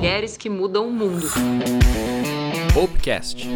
[0.00, 1.26] Mulheres que mudam o mundo.
[2.72, 3.46] Popcast.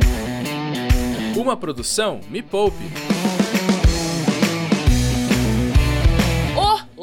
[1.35, 2.85] Uma produção Me Poupe.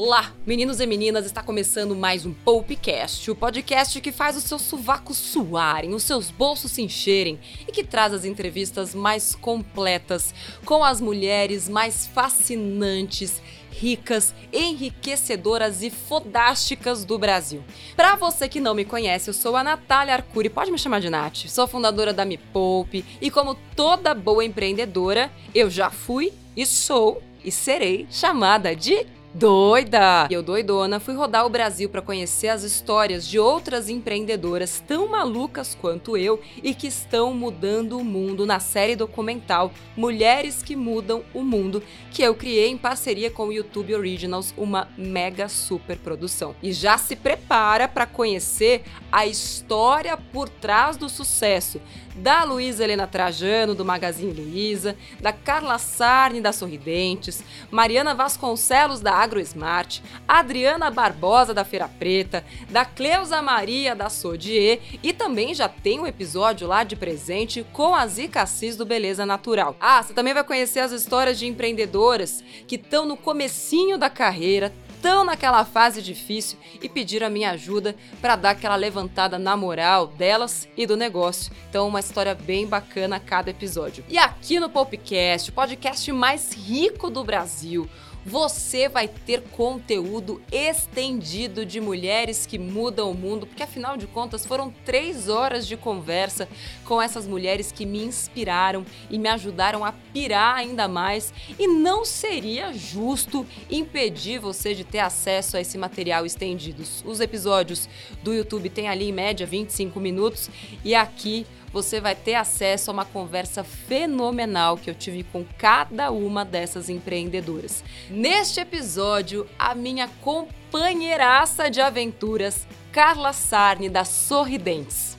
[0.03, 4.61] Olá, meninos e meninas, está começando mais um Popcast, o podcast que faz os seus
[4.61, 10.33] sovacos suarem, os seus bolsos se encherem e que traz as entrevistas mais completas
[10.65, 13.41] com as mulheres mais fascinantes
[13.71, 17.63] ricas, enriquecedoras e fodásticas do Brasil.
[17.95, 21.09] Para você que não me conhece, eu sou a Natália Arcuri, pode me chamar de
[21.09, 21.47] Nath.
[21.47, 27.21] Sou fundadora da Me Poupe e como toda boa empreendedora, eu já fui e sou
[27.43, 30.27] e serei chamada de Doida!
[30.29, 35.73] Eu, doidona, fui rodar o Brasil para conhecer as histórias de outras empreendedoras tão malucas
[35.73, 41.43] quanto eu e que estão mudando o mundo na série documental Mulheres que Mudam o
[41.43, 41.81] Mundo,
[42.11, 46.53] que eu criei em parceria com o YouTube Originals, uma mega super produção.
[46.61, 51.79] E já se prepara para conhecer a história por trás do sucesso
[52.15, 59.13] da Luísa Helena Trajano, do Magazine Luiza, da Carla Sarni, da Sorridentes, Mariana Vasconcelos, da
[59.13, 65.99] AgroSmart, Adriana Barbosa, da Feira Preta, da Cleusa Maria, da Sodier, e também já tem
[65.99, 69.75] um episódio lá de presente com a Zica Assis, do Beleza Natural.
[69.79, 74.73] Ah, você também vai conhecer as histórias de empreendedoras que estão no comecinho da carreira,
[75.01, 80.05] estão naquela fase difícil e pediram a minha ajuda para dar aquela levantada na moral
[80.05, 81.51] delas e do negócio.
[81.67, 84.05] Então, uma história bem bacana a cada episódio.
[84.07, 87.89] E aqui no Popcast, o podcast mais rico do Brasil,
[88.25, 94.45] você vai ter conteúdo estendido de mulheres que mudam o mundo, porque afinal de contas
[94.45, 96.47] foram três horas de conversa
[96.85, 101.33] com essas mulheres que me inspiraram e me ajudaram a pirar ainda mais.
[101.57, 106.83] E não seria justo impedir você de ter acesso a esse material estendido.
[107.05, 107.89] Os episódios
[108.23, 110.49] do YouTube têm ali em média 25 minutos
[110.83, 116.11] e aqui você vai ter acesso a uma conversa fenomenal que eu tive com cada
[116.11, 117.83] uma dessas empreendedoras.
[118.09, 125.17] Neste episódio, a minha companheiraça de aventuras, Carla Sarni, da Sorridentes.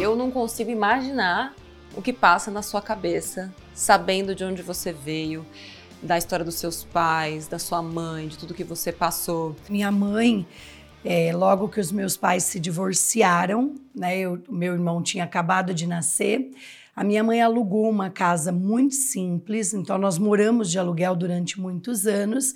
[0.00, 1.54] Eu não consigo imaginar
[1.96, 5.46] o que passa na sua cabeça, sabendo de onde você veio,
[6.04, 9.56] da história dos seus pais, da sua mãe, de tudo que você passou?
[9.70, 10.46] Minha mãe,
[11.02, 15.86] é, logo que os meus pais se divorciaram, né, o meu irmão tinha acabado de
[15.86, 16.50] nascer,
[16.94, 22.06] a minha mãe alugou uma casa muito simples, então nós moramos de aluguel durante muitos
[22.06, 22.54] anos.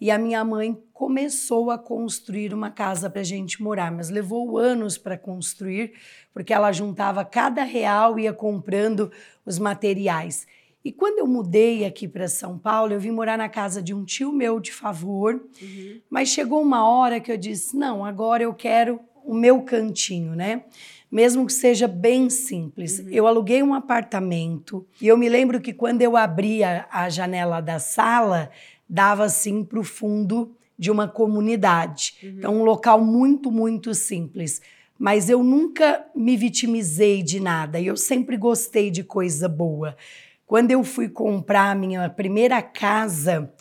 [0.00, 4.56] E a minha mãe começou a construir uma casa para a gente morar, mas levou
[4.56, 5.92] anos para construir,
[6.32, 9.10] porque ela juntava cada real e ia comprando
[9.44, 10.46] os materiais.
[10.84, 14.04] E quando eu mudei aqui para São Paulo, eu vim morar na casa de um
[14.04, 16.00] tio meu de favor, uhum.
[16.08, 20.64] mas chegou uma hora que eu disse: não, agora eu quero o meu cantinho, né?
[21.10, 22.98] Mesmo que seja bem simples.
[22.98, 23.08] Uhum.
[23.10, 27.78] Eu aluguei um apartamento e eu me lembro que quando eu abria a janela da
[27.78, 28.50] sala,
[28.88, 32.14] dava assim para o fundo de uma comunidade.
[32.22, 32.28] Uhum.
[32.30, 34.62] Então, um local muito, muito simples.
[34.98, 39.96] Mas eu nunca me vitimizei de nada e eu sempre gostei de coisa boa.
[40.48, 43.52] Quando eu fui comprar a minha primeira casa,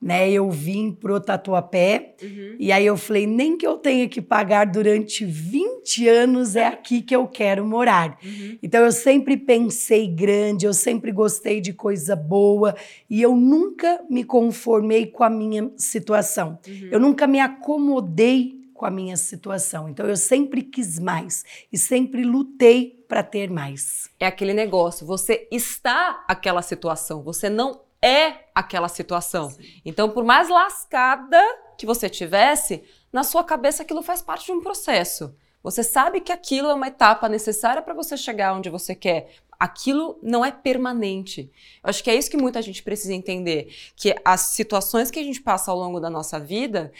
[0.00, 2.56] né, eu vim pro Tatuapé uhum.
[2.58, 7.00] e aí eu falei, nem que eu tenha que pagar durante 20 anos, é aqui
[7.00, 8.18] que eu quero morar.
[8.24, 8.58] Uhum.
[8.60, 12.74] Então eu sempre pensei grande, eu sempre gostei de coisa boa
[13.08, 16.58] e eu nunca me conformei com a minha situação.
[16.66, 16.88] Uhum.
[16.90, 19.88] Eu nunca me acomodei com a minha situação.
[19.88, 24.08] Então eu sempre quis mais e sempre lutei para ter mais.
[24.18, 29.50] É aquele negócio, você está aquela situação, você não é aquela situação.
[29.50, 29.62] Sim.
[29.84, 31.38] Então, por mais lascada
[31.76, 35.36] que você tivesse, na sua cabeça aquilo faz parte de um processo.
[35.62, 39.34] Você sabe que aquilo é uma etapa necessária para você chegar onde você quer.
[39.60, 41.52] Aquilo não é permanente.
[41.84, 45.22] Eu acho que é isso que muita gente precisa entender, que as situações que a
[45.22, 46.90] gente passa ao longo da nossa vida,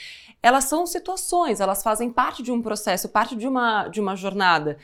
[0.43, 4.77] elas são situações, elas fazem parte de um processo, parte de uma, de uma jornada.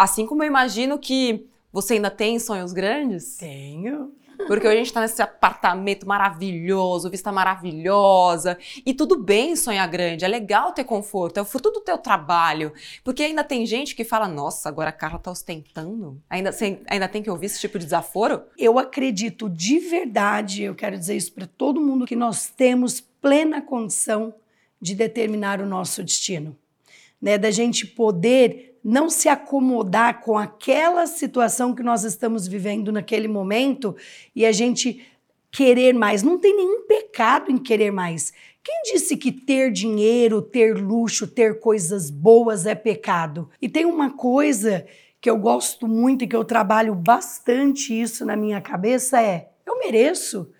[0.00, 3.36] Assim como eu imagino que você ainda tem sonhos grandes?
[3.36, 4.14] Tenho.
[4.46, 8.56] Porque hoje a gente está nesse apartamento maravilhoso, vista maravilhosa.
[8.86, 12.72] E tudo bem sonhar grande, é legal ter conforto, é o fruto do teu trabalho.
[13.04, 16.18] Porque ainda tem gente que fala, nossa, agora a Carla está ostentando.
[16.30, 16.50] Ainda,
[16.88, 18.44] ainda tem que ouvir esse tipo de desaforo?
[18.56, 23.60] Eu acredito de verdade, eu quero dizer isso para todo mundo, que nós temos plena
[23.60, 24.32] condição
[24.80, 26.56] de determinar o nosso destino.
[27.20, 27.36] Né?
[27.36, 33.94] Da gente poder não se acomodar com aquela situação que nós estamos vivendo naquele momento
[34.34, 35.06] e a gente
[35.50, 36.22] querer mais.
[36.22, 38.32] Não tem nenhum pecado em querer mais.
[38.62, 43.50] Quem disse que ter dinheiro, ter luxo, ter coisas boas é pecado?
[43.60, 44.86] E tem uma coisa
[45.20, 49.78] que eu gosto muito e que eu trabalho bastante isso na minha cabeça é: eu
[49.78, 50.50] mereço.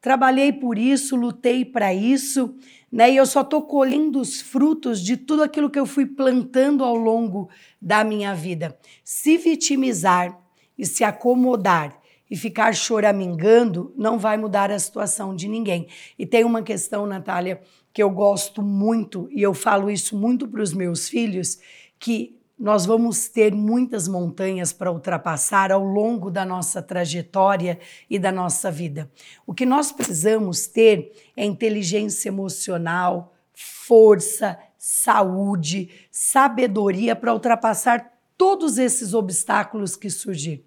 [0.00, 2.54] Trabalhei por isso, lutei para isso,
[2.90, 3.10] né?
[3.10, 6.96] E eu só estou colhendo os frutos de tudo aquilo que eu fui plantando ao
[6.96, 7.48] longo
[7.80, 8.78] da minha vida.
[9.04, 10.38] Se vitimizar
[10.76, 12.00] e se acomodar
[12.30, 15.88] e ficar choramingando não vai mudar a situação de ninguém.
[16.18, 17.60] E tem uma questão, Natália,
[17.92, 21.58] que eu gosto muito e eu falo isso muito para os meus filhos,
[21.98, 27.78] que nós vamos ter muitas montanhas para ultrapassar ao longo da nossa trajetória
[28.10, 29.10] e da nossa vida.
[29.46, 39.14] O que nós precisamos ter é inteligência emocional, força, saúde, sabedoria para ultrapassar todos esses
[39.14, 40.64] obstáculos que surgir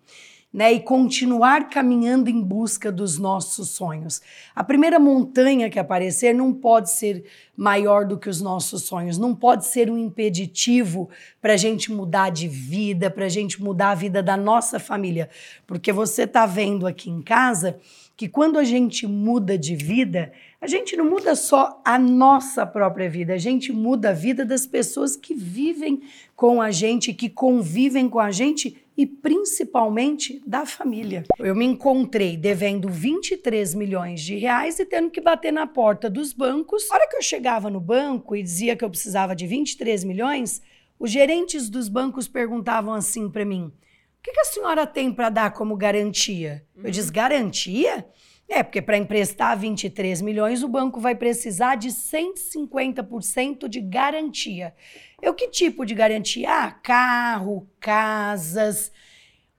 [0.53, 4.21] né, e continuar caminhando em busca dos nossos sonhos.
[4.53, 7.23] A primeira montanha que aparecer não pode ser
[7.55, 11.09] maior do que os nossos sonhos, não pode ser um impeditivo
[11.41, 15.29] para a gente mudar de vida, para a gente mudar a vida da nossa família,
[15.65, 17.79] porque você está vendo aqui em casa
[18.17, 23.09] que quando a gente muda de vida, a gente não muda só a nossa própria
[23.09, 26.01] vida, a gente muda a vida das pessoas que vivem
[26.35, 31.23] com a gente, que convivem com a gente e principalmente da família.
[31.39, 36.33] Eu me encontrei devendo 23 milhões de reais e tendo que bater na porta dos
[36.33, 36.89] bancos.
[36.91, 40.61] A hora que eu chegava no banco e dizia que eu precisava de 23 milhões,
[40.99, 45.29] os gerentes dos bancos perguntavam assim para mim: o que, que, a senhora tem para
[45.29, 46.63] dar como garantia?
[46.75, 46.83] Uhum.
[46.85, 48.05] Eu disse: garantia?
[48.53, 54.75] É, porque para emprestar 23 milhões, o banco vai precisar de 150% de garantia.
[55.21, 56.49] Eu que tipo de garantia?
[56.49, 58.91] Ah, carro, casas.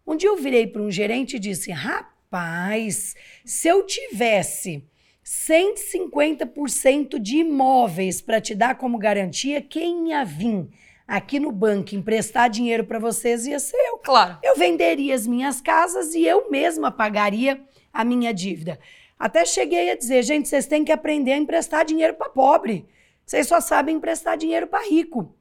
[0.06, 3.16] Um dia eu virei para um gerente e disse: rapaz,
[3.46, 4.84] se eu tivesse
[5.24, 10.68] 150% de imóveis para te dar como garantia, quem ia vir
[11.08, 13.96] aqui no banco emprestar dinheiro para vocês ia ser eu.
[13.98, 14.36] Claro.
[14.42, 17.58] Eu venderia as minhas casas e eu mesma pagaria
[17.92, 18.78] a minha dívida.
[19.18, 22.88] Até cheguei a dizer, gente, vocês têm que aprender a emprestar dinheiro para pobre.
[23.24, 25.34] Vocês só sabem emprestar dinheiro para rico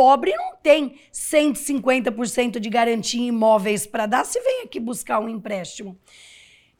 [0.00, 5.28] pobre não tem 150% de garantia em imóveis para dar se vem aqui buscar um
[5.28, 5.98] empréstimo.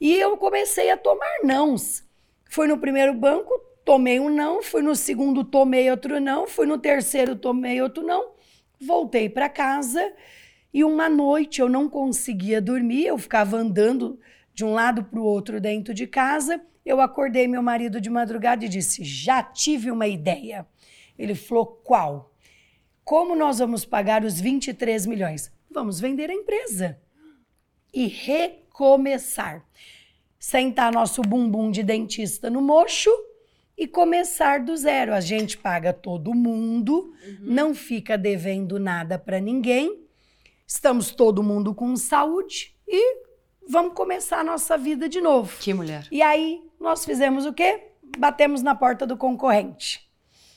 [0.00, 2.02] E eu comecei a tomar nãos.
[2.49, 3.52] Fui no primeiro banco,
[3.85, 8.31] tomei um não, fui no segundo, tomei outro não, fui no terceiro, tomei outro não.
[8.81, 10.14] Voltei para casa
[10.73, 14.19] e uma noite eu não conseguia dormir, eu ficava andando
[14.61, 16.61] de um lado para o outro dentro de casa.
[16.85, 20.67] Eu acordei meu marido de madrugada e disse: Já tive uma ideia.
[21.19, 22.35] Ele falou: Qual?
[23.03, 25.51] Como nós vamos pagar os 23 milhões?
[25.71, 26.99] Vamos vender a empresa
[27.93, 29.65] e recomeçar.
[30.39, 33.11] Sentar nosso bumbum de dentista no mocho
[33.79, 35.15] e começar do zero.
[35.15, 37.39] A gente paga todo mundo, uhum.
[37.41, 40.05] não fica devendo nada para ninguém.
[40.67, 43.30] Estamos todo mundo com saúde e
[43.69, 45.57] vamos começar a nossa vida de novo.
[45.59, 46.07] Que mulher.
[46.11, 47.89] E aí nós fizemos o quê?
[48.19, 50.09] Batemos na porta do concorrente.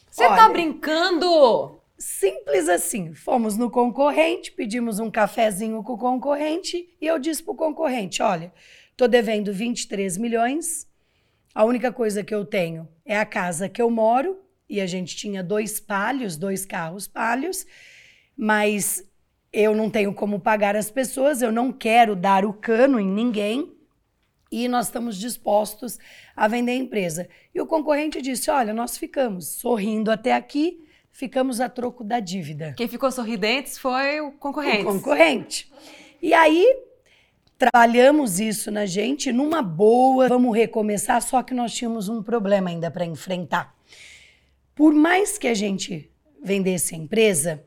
[0.10, 1.80] Você tá brincando?
[1.98, 3.14] Simples assim.
[3.14, 8.22] Fomos no concorrente, pedimos um cafezinho com o concorrente e eu disse para o concorrente:
[8.22, 8.54] olha,
[8.92, 10.88] estou devendo 23 milhões.
[11.56, 15.16] A única coisa que eu tenho é a casa que eu moro e a gente
[15.16, 17.66] tinha dois palhos, dois carros palhos,
[18.36, 19.04] mas
[19.54, 23.72] eu não tenho como pagar as pessoas, eu não quero dar o cano em ninguém
[24.52, 26.00] e nós estamos dispostos
[26.36, 27.30] a vender a empresa.
[27.54, 32.74] E o concorrente disse: Olha, nós ficamos sorrindo até aqui, ficamos a troco da dívida.
[32.76, 34.82] Quem ficou sorridentes foi o concorrente.
[34.82, 35.72] O concorrente.
[36.22, 36.66] E aí
[37.58, 42.90] trabalhamos isso na gente numa boa, vamos recomeçar, só que nós tínhamos um problema ainda
[42.90, 43.76] para enfrentar.
[44.76, 46.12] Por mais que a gente
[46.44, 47.64] vendesse a empresa,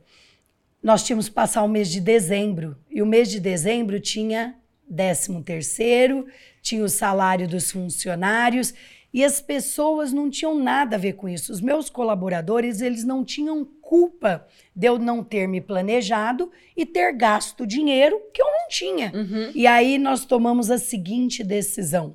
[0.87, 2.77] nós tínhamos que passar o mês de dezembro.
[2.89, 4.55] E o mês de dezembro tinha
[4.89, 6.29] 13 terceiro,
[6.63, 8.73] tinha o salário dos funcionários
[9.13, 11.51] e as pessoas não tinham nada a ver com isso.
[11.51, 17.13] Os meus colaboradores, eles não tinham culpa de eu não ter me planejado e ter
[17.15, 19.11] gasto dinheiro que eu não tinha.
[19.13, 19.51] Uhum.
[19.57, 22.15] E aí nós tomamos a seguinte decisão: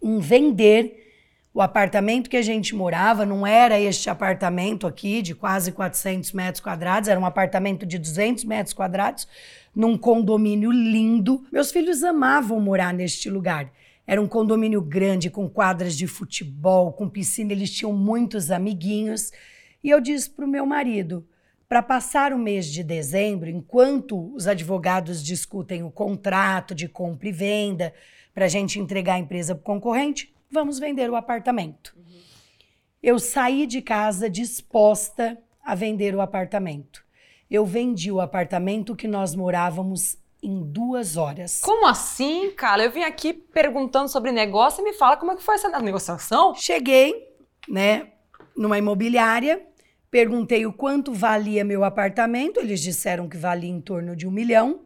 [0.00, 1.09] em vender
[1.52, 6.60] o apartamento que a gente morava não era este apartamento aqui de quase 400 metros
[6.60, 9.26] quadrados, era um apartamento de 200 metros quadrados,
[9.74, 11.44] num condomínio lindo.
[11.50, 13.72] Meus filhos amavam morar neste lugar.
[14.06, 19.32] Era um condomínio grande, com quadras de futebol, com piscina, eles tinham muitos amiguinhos.
[19.82, 21.26] E eu disse para o meu marido:
[21.68, 27.32] para passar o mês de dezembro, enquanto os advogados discutem o contrato de compra e
[27.32, 27.92] venda,
[28.32, 31.94] para a gente entregar a empresa para o concorrente, vamos vender o apartamento.
[31.96, 32.20] Uhum.
[33.02, 37.04] Eu saí de casa disposta a vender o apartamento.
[37.50, 41.60] Eu vendi o apartamento que nós morávamos em duas horas.
[41.60, 42.84] Como assim, cara?
[42.84, 46.54] Eu vim aqui perguntando sobre negócio e me fala como é que foi essa negociação?
[46.54, 47.28] Cheguei,
[47.68, 48.08] né,
[48.56, 49.66] numa imobiliária,
[50.10, 54.80] perguntei o quanto valia meu apartamento, eles disseram que valia em torno de um milhão.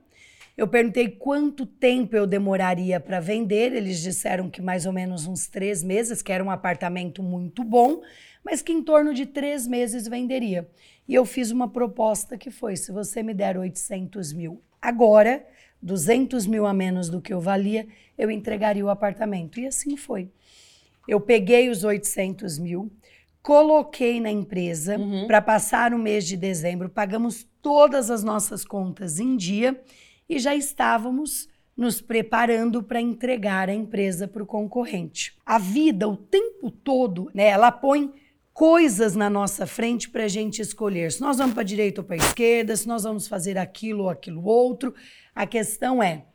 [0.56, 5.48] Eu perguntei quanto tempo eu demoraria para vender, eles disseram que mais ou menos uns
[5.48, 8.02] três meses, que era um apartamento muito bom,
[8.44, 10.68] mas que em torno de três meses venderia.
[11.08, 15.44] E eu fiz uma proposta que foi: se você me der 800 mil agora,
[15.82, 19.58] 200 mil a menos do que eu valia, eu entregaria o apartamento.
[19.58, 20.30] E assim foi.
[21.06, 22.92] Eu peguei os 800 mil,
[23.42, 25.26] coloquei na empresa uhum.
[25.26, 29.78] para passar o mês de dezembro, pagamos todas as nossas contas em dia
[30.28, 35.36] e já estávamos nos preparando para entregar a empresa para o concorrente.
[35.44, 38.12] A vida, o tempo todo, né, ela põe
[38.52, 41.10] coisas na nossa frente para a gente escolher.
[41.10, 44.04] Se nós vamos para a direita ou para a esquerda, se nós vamos fazer aquilo
[44.04, 44.94] ou aquilo outro.
[45.34, 46.26] A questão é: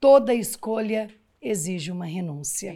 [0.00, 1.08] toda escolha
[1.40, 2.74] exige uma renúncia.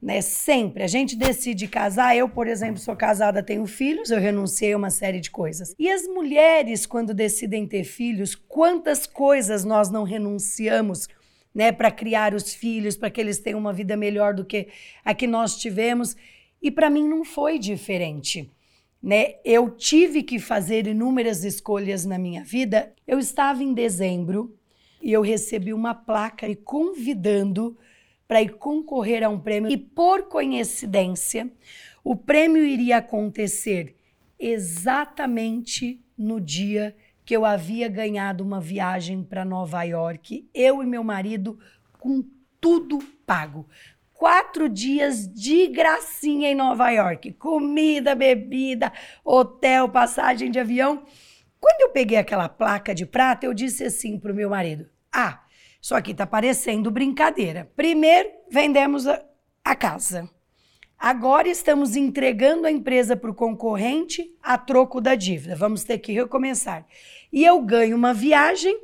[0.00, 0.20] Né?
[0.20, 0.82] Sempre.
[0.82, 2.16] A gente decide casar.
[2.16, 5.74] Eu, por exemplo, sou casada, tenho filhos, eu renunciei a uma série de coisas.
[5.78, 11.08] E as mulheres, quando decidem ter filhos, quantas coisas nós não renunciamos
[11.54, 14.68] né, para criar os filhos, para que eles tenham uma vida melhor do que
[15.04, 16.16] a que nós tivemos.
[16.62, 18.50] E para mim não foi diferente.
[19.02, 19.34] Né?
[19.44, 22.92] Eu tive que fazer inúmeras escolhas na minha vida.
[23.06, 24.56] Eu estava em dezembro
[25.00, 27.76] e eu recebi uma placa me convidando
[28.28, 29.70] para ir concorrer a um prêmio.
[29.70, 31.50] E por coincidência,
[32.04, 33.96] o prêmio iria acontecer
[34.38, 36.94] exatamente no dia
[37.24, 41.58] que eu havia ganhado uma viagem para Nova York, eu e meu marido,
[41.98, 42.22] com
[42.60, 43.66] tudo pago
[44.18, 47.32] quatro dias de gracinha em Nova York.
[47.34, 48.92] Comida, bebida,
[49.24, 51.04] hotel, passagem de avião.
[51.60, 55.44] Quando eu peguei aquela placa de prata, eu disse assim pro meu marido: Ah,
[55.80, 57.70] isso aqui tá parecendo brincadeira.
[57.76, 59.22] Primeiro, vendemos a,
[59.64, 60.28] a casa.
[60.98, 65.54] Agora estamos entregando a empresa para o concorrente a troco da dívida.
[65.54, 66.84] Vamos ter que recomeçar.
[67.32, 68.76] E eu ganho uma viagem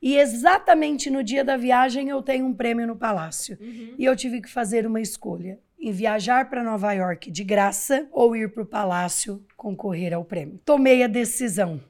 [0.00, 3.58] e exatamente no dia da viagem eu tenho um prêmio no palácio.
[3.60, 3.94] Uhum.
[3.98, 8.36] E eu tive que fazer uma escolha: em viajar para Nova York de graça ou
[8.36, 10.60] ir para o palácio concorrer ao prêmio.
[10.64, 11.80] Tomei a decisão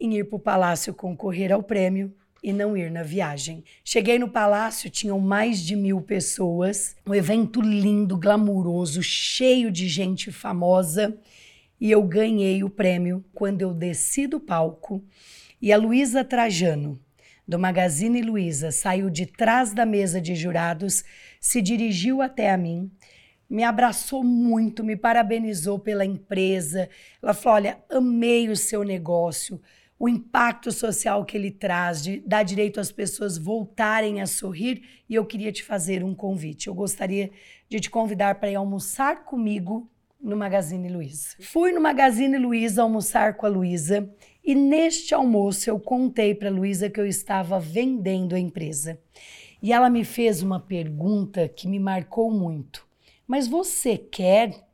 [0.00, 3.64] em ir para o palácio concorrer ao prêmio e não ir na viagem.
[3.84, 10.30] Cheguei no palácio, tinham mais de mil pessoas, um evento lindo, glamuroso, cheio de gente
[10.30, 11.18] famosa.
[11.80, 15.04] E eu ganhei o prêmio quando eu desci do palco
[15.60, 17.00] e a Luísa Trajano,
[17.46, 21.02] do Magazine Luiza saiu de trás da mesa de jurados,
[21.40, 22.88] se dirigiu até a mim,
[23.50, 26.88] me abraçou muito, me parabenizou pela empresa.
[27.20, 29.60] Ela falou: Olha, amei o seu negócio,
[29.98, 35.14] o impacto social que ele traz, de dar direito às pessoas voltarem a sorrir, e
[35.14, 36.68] eu queria te fazer um convite.
[36.68, 37.30] Eu gostaria
[37.68, 39.90] de te convidar para ir almoçar comigo
[40.20, 41.36] no Magazine Luiza.
[41.40, 44.08] Fui no Magazine Luiza almoçar com a Luiza
[44.44, 48.98] e neste almoço eu contei para Luísa que eu estava vendendo a empresa.
[49.62, 52.86] E ela me fez uma pergunta que me marcou muito.
[53.26, 54.67] Mas você quer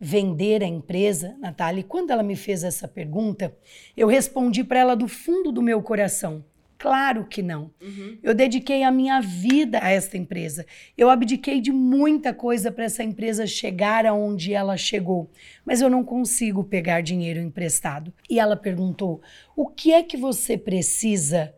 [0.00, 1.80] vender a empresa, Natália?
[1.80, 3.56] E quando ela me fez essa pergunta,
[3.96, 6.44] eu respondi para ela do fundo do meu coração:
[6.78, 7.72] Claro que não.
[7.82, 8.18] Uhum.
[8.22, 10.64] Eu dediquei a minha vida a esta empresa.
[10.96, 15.28] Eu abdiquei de muita coisa para essa empresa chegar aonde ela chegou.
[15.64, 18.14] Mas eu não consigo pegar dinheiro emprestado.
[18.30, 19.20] E ela perguntou:
[19.56, 21.52] o que é que você precisa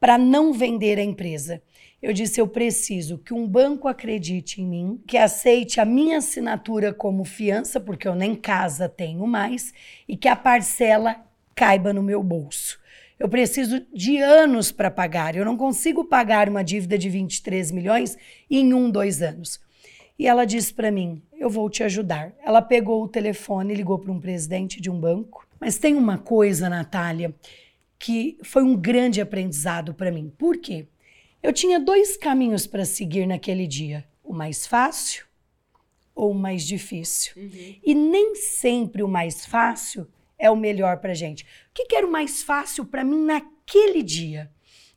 [0.00, 1.62] para não vender a empresa?
[2.04, 6.92] Eu disse: eu preciso que um banco acredite em mim, que aceite a minha assinatura
[6.92, 9.72] como fiança, porque eu nem casa tenho mais,
[10.06, 11.16] e que a parcela
[11.54, 12.78] caiba no meu bolso.
[13.18, 15.34] Eu preciso de anos para pagar.
[15.34, 18.18] Eu não consigo pagar uma dívida de 23 milhões
[18.50, 19.58] em um, dois anos.
[20.18, 22.34] E ela disse para mim: Eu vou te ajudar.
[22.44, 25.48] Ela pegou o telefone ligou para um presidente de um banco.
[25.58, 27.34] Mas tem uma coisa, Natália,
[27.98, 30.30] que foi um grande aprendizado para mim.
[30.36, 30.86] Por quê?
[31.44, 35.26] Eu tinha dois caminhos para seguir naquele dia: o mais fácil
[36.14, 37.34] ou o mais difícil.
[37.36, 37.76] Uhum.
[37.84, 40.08] E nem sempre o mais fácil
[40.38, 41.44] é o melhor para gente.
[41.44, 44.50] O que, que era o mais fácil para mim naquele dia?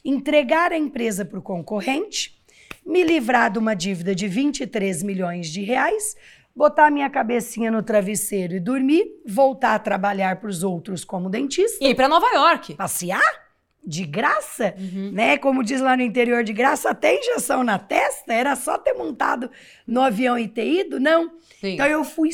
[0.05, 2.41] Entregar a empresa para o concorrente,
[2.85, 6.15] me livrar de uma dívida de 23 milhões de reais,
[6.55, 11.83] botar minha cabecinha no travesseiro e dormir, voltar a trabalhar para os outros como dentista.
[11.83, 12.75] E ir para Nova York.
[12.75, 13.46] Passear?
[13.87, 15.11] De graça, uhum.
[15.13, 15.37] né?
[15.37, 19.49] Como diz lá no interior de graça, até injeção na testa, era só ter montado
[19.87, 21.31] no avião e ter ido, não.
[21.61, 21.75] Sim.
[21.75, 22.29] Então eu fui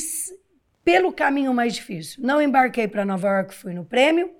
[0.84, 2.24] pelo caminho mais difícil.
[2.24, 4.32] Não embarquei para Nova York, fui no prêmio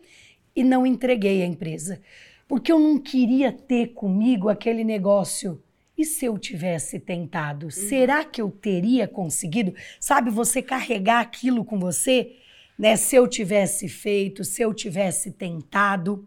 [0.56, 2.02] e não entreguei a empresa.
[2.48, 5.62] Porque eu não queria ter comigo aquele negócio.
[5.96, 7.66] E se eu tivesse tentado?
[7.66, 7.70] Uhum.
[7.70, 9.72] Será que eu teria conseguido?
[10.00, 12.32] Sabe, você carregar aquilo com você,
[12.76, 12.96] né?
[12.96, 16.26] Se eu tivesse feito, se eu tivesse tentado.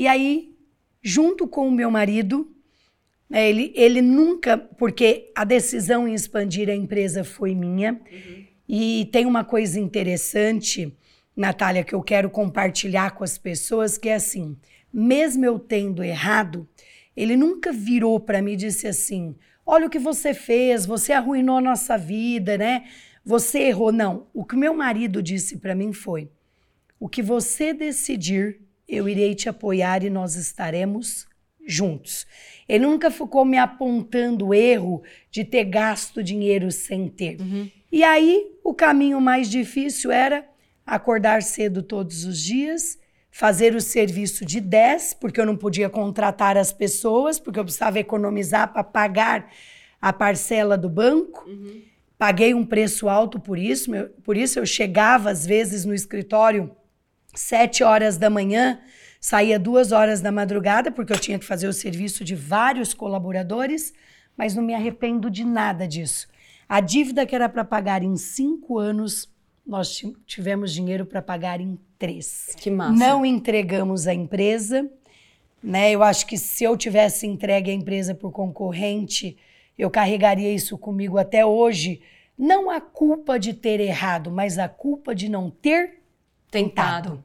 [0.00, 0.56] E aí,
[1.02, 2.50] junto com o meu marido,
[3.28, 8.00] né, ele, ele nunca, porque a decisão em expandir a empresa foi minha.
[8.10, 8.44] Uhum.
[8.66, 10.96] E tem uma coisa interessante,
[11.36, 14.56] Natália, que eu quero compartilhar com as pessoas, que é assim:
[14.90, 16.66] mesmo eu tendo errado,
[17.14, 21.58] ele nunca virou para mim e disse assim: olha o que você fez, você arruinou
[21.58, 22.84] a nossa vida, né?
[23.22, 23.92] Você errou.
[23.92, 24.28] Não.
[24.32, 26.30] O que meu marido disse para mim foi:
[26.98, 28.62] o que você decidir,
[28.96, 31.26] eu irei te apoiar e nós estaremos
[31.66, 32.26] juntos.
[32.68, 37.40] Ele nunca ficou me apontando o erro de ter gasto dinheiro sem ter.
[37.40, 37.70] Uhum.
[37.90, 40.44] E aí, o caminho mais difícil era
[40.86, 42.98] acordar cedo todos os dias,
[43.30, 47.98] fazer o serviço de 10, porque eu não podia contratar as pessoas, porque eu precisava
[47.98, 49.50] economizar para pagar
[50.00, 51.48] a parcela do banco.
[51.48, 51.82] Uhum.
[52.18, 53.90] Paguei um preço alto por isso,
[54.22, 56.70] por isso eu chegava às vezes no escritório
[57.34, 58.80] sete horas da manhã,
[59.20, 63.92] saía duas horas da madrugada, porque eu tinha que fazer o serviço de vários colaboradores,
[64.36, 66.28] mas não me arrependo de nada disso.
[66.68, 69.28] A dívida que era para pagar em cinco anos,
[69.66, 72.54] nós tivemos dinheiro para pagar em três.
[72.56, 72.92] Que massa.
[72.92, 74.88] Não entregamos a empresa,
[75.62, 75.90] né?
[75.90, 79.36] Eu acho que se eu tivesse entregue a empresa por concorrente,
[79.76, 82.00] eu carregaria isso comigo até hoje.
[82.38, 85.99] Não a culpa de ter errado, mas a culpa de não ter
[86.50, 87.22] tentado.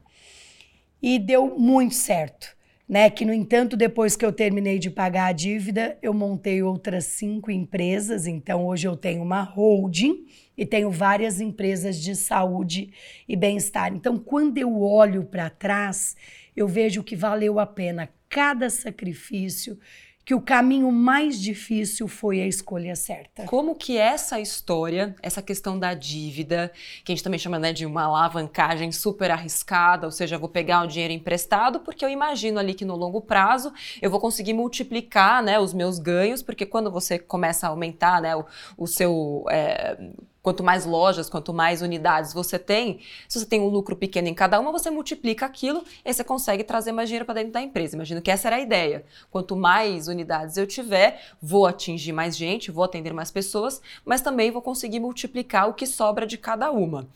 [1.02, 2.56] E deu muito certo.
[2.88, 7.04] Né, que, no entanto, depois que eu terminei de pagar a dívida, eu montei outras
[7.06, 8.28] cinco empresas.
[8.28, 10.24] Então, hoje eu tenho uma holding
[10.56, 12.92] e tenho várias empresas de saúde
[13.28, 13.92] e bem-estar.
[13.92, 16.14] Então, quando eu olho para trás,
[16.56, 19.78] eu vejo que valeu a pena cada sacrifício,
[20.26, 23.44] que o caminho mais difícil foi a escolha certa.
[23.44, 26.72] Como que essa história, essa questão da dívida,
[27.04, 30.82] que a gente também chama né, de uma alavancagem super arriscada, ou seja, vou pegar
[30.82, 35.44] o dinheiro emprestado porque eu imagino ali que no longo prazo eu vou conseguir multiplicar
[35.44, 38.44] né, os meus ganhos, porque quando você começa a aumentar né, o,
[38.76, 39.96] o seu é,
[40.46, 44.32] Quanto mais lojas, quanto mais unidades você tem, se você tem um lucro pequeno em
[44.32, 47.96] cada uma, você multiplica aquilo e você consegue trazer mais dinheiro para dentro da empresa.
[47.96, 49.04] Imagino que essa era a ideia.
[49.28, 54.52] Quanto mais unidades eu tiver, vou atingir mais gente, vou atender mais pessoas, mas também
[54.52, 57.08] vou conseguir multiplicar o que sobra de cada uma.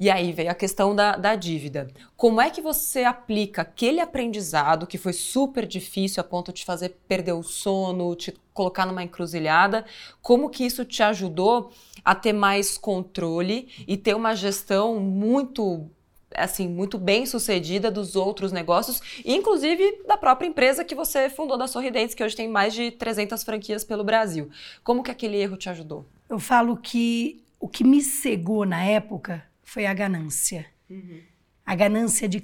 [0.00, 1.86] E aí veio a questão da, da, dívida.
[2.16, 6.96] Como é que você aplica aquele aprendizado que foi super difícil a ponto de fazer
[7.06, 9.84] perder o sono, te colocar numa encruzilhada?
[10.22, 11.70] Como que isso te ajudou
[12.02, 15.86] a ter mais controle e ter uma gestão muito
[16.34, 21.66] assim, muito bem sucedida dos outros negócios, inclusive da própria empresa que você fundou da
[21.66, 24.48] Sorridentes, que hoje tem mais de 300 franquias pelo Brasil.
[24.82, 26.06] Como que aquele erro te ajudou?
[26.28, 30.66] Eu falo que o que me cegou na época foi a ganância.
[30.88, 31.20] Uhum.
[31.64, 32.42] A ganância de,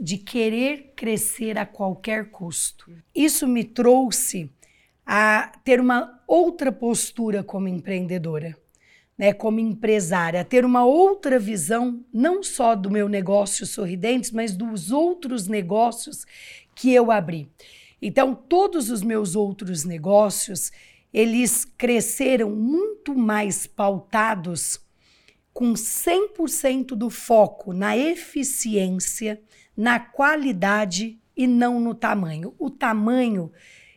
[0.00, 2.90] de querer crescer a qualquer custo.
[3.14, 4.50] Isso me trouxe
[5.04, 8.56] a ter uma outra postura como empreendedora,
[9.18, 14.56] né, como empresária, a ter uma outra visão, não só do meu negócio Sorridentes, mas
[14.56, 16.24] dos outros negócios
[16.74, 17.50] que eu abri.
[18.00, 20.72] Então, todos os meus outros negócios,
[21.12, 24.80] eles cresceram muito mais pautados
[25.52, 29.40] com 100% do foco na eficiência,
[29.76, 32.54] na qualidade e não no tamanho.
[32.58, 33.52] O tamanho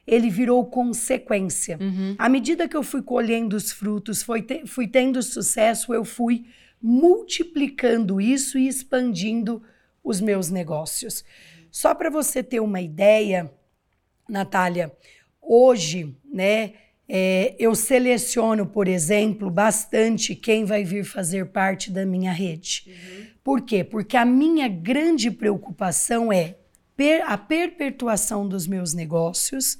[0.05, 1.77] ele virou consequência.
[1.81, 2.15] Uhum.
[2.17, 6.45] À medida que eu fui colhendo os frutos, te, fui tendo sucesso, eu fui
[6.81, 9.63] multiplicando isso e expandindo
[10.03, 11.23] os meus negócios.
[11.71, 13.51] Só para você ter uma ideia,
[14.29, 14.95] Natália,
[15.41, 16.73] hoje, né,
[17.07, 22.85] é, eu seleciono, por exemplo, bastante quem vai vir fazer parte da minha rede.
[22.87, 23.25] Uhum.
[23.43, 23.83] Por quê?
[23.83, 26.55] Porque a minha grande preocupação é
[26.95, 29.77] per, a perpetuação dos meus negócios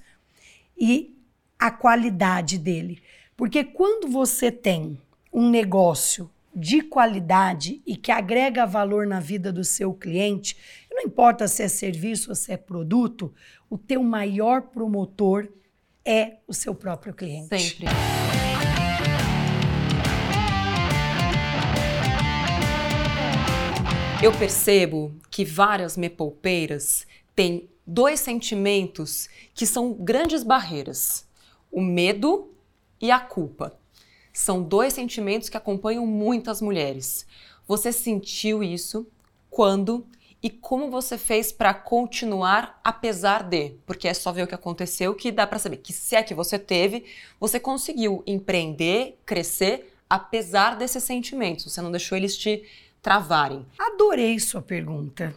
[0.77, 1.15] e
[1.57, 3.01] a qualidade dele.
[3.35, 4.99] Porque quando você tem
[5.33, 10.55] um negócio de qualidade e que agrega valor na vida do seu cliente,
[10.89, 13.33] não importa se é serviço ou se é produto,
[13.69, 15.49] o teu maior promotor
[16.05, 17.47] é o seu próprio cliente.
[17.49, 17.87] Sempre.
[24.23, 31.27] Eu percebo que várias me poupeiras têm dois sentimentos que são grandes barreiras:
[31.71, 32.53] o medo
[33.01, 33.77] e a culpa.
[34.31, 37.25] São dois sentimentos que acompanham muitas mulheres.
[37.67, 39.07] Você sentiu isso
[39.49, 40.05] quando
[40.45, 43.79] e como você fez para continuar apesar de?
[43.84, 46.36] Porque é só ver o que aconteceu que dá para saber que se é que
[46.36, 47.03] você teve,
[47.39, 51.65] você conseguiu empreender, crescer apesar desses sentimentos.
[51.65, 52.63] Você não deixou eles te
[53.01, 53.65] travarem.
[53.75, 55.36] Adorei sua pergunta.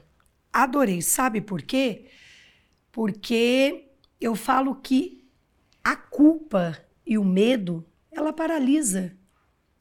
[0.53, 1.01] Adorei.
[1.01, 2.05] Sabe por quê?
[2.92, 3.87] Porque
[4.21, 5.25] eu falo que
[5.83, 9.16] a culpa e o medo, ela paralisa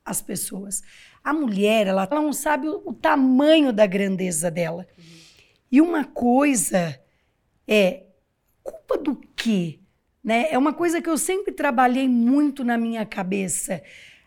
[0.05, 0.81] as pessoas.
[1.21, 4.87] A mulher, ela não sabe o, o tamanho da grandeza dela.
[4.97, 5.16] Uhum.
[5.71, 6.99] E uma coisa
[7.67, 8.03] é
[8.63, 9.79] culpa do quê?
[10.23, 10.47] Né?
[10.51, 13.81] É uma coisa que eu sempre trabalhei muito na minha cabeça.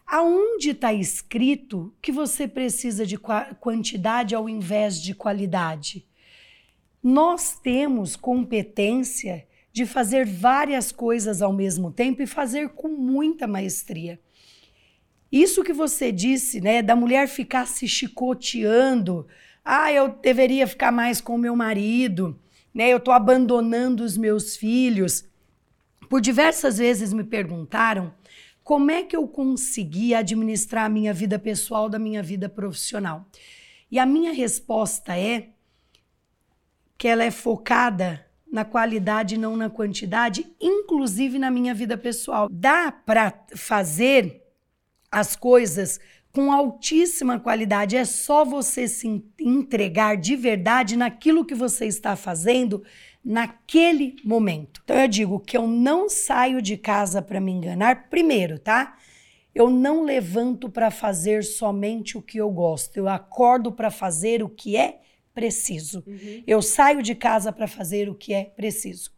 [0.06, 3.16] Aonde está escrito que você precisa de
[3.60, 6.06] quantidade ao invés de qualidade?
[7.02, 14.20] Nós temos competência de fazer várias coisas ao mesmo tempo e fazer com muita maestria.
[15.30, 19.28] Isso que você disse, né, da mulher ficar se chicoteando,
[19.64, 22.38] ah, eu deveria ficar mais com meu marido,
[22.72, 22.88] né?
[22.88, 25.24] Eu estou abandonando os meus filhos.
[26.08, 28.12] Por diversas vezes me perguntaram
[28.62, 33.26] como é que eu consegui administrar a minha vida pessoal da minha vida profissional.
[33.90, 35.48] E a minha resposta é
[36.96, 42.48] que ela é focada na qualidade não na quantidade, inclusive na minha vida pessoal.
[42.50, 44.42] Dá para fazer
[45.10, 46.00] as coisas
[46.32, 47.96] com altíssima qualidade.
[47.96, 52.82] É só você se entregar de verdade naquilo que você está fazendo
[53.24, 54.80] naquele momento.
[54.84, 58.96] Então eu digo que eu não saio de casa para me enganar, primeiro, tá?
[59.54, 62.96] Eu não levanto para fazer somente o que eu gosto.
[62.96, 65.00] Eu acordo para fazer o que é
[65.34, 66.04] preciso.
[66.06, 66.42] Uhum.
[66.46, 69.10] Eu saio de casa para fazer o que é preciso.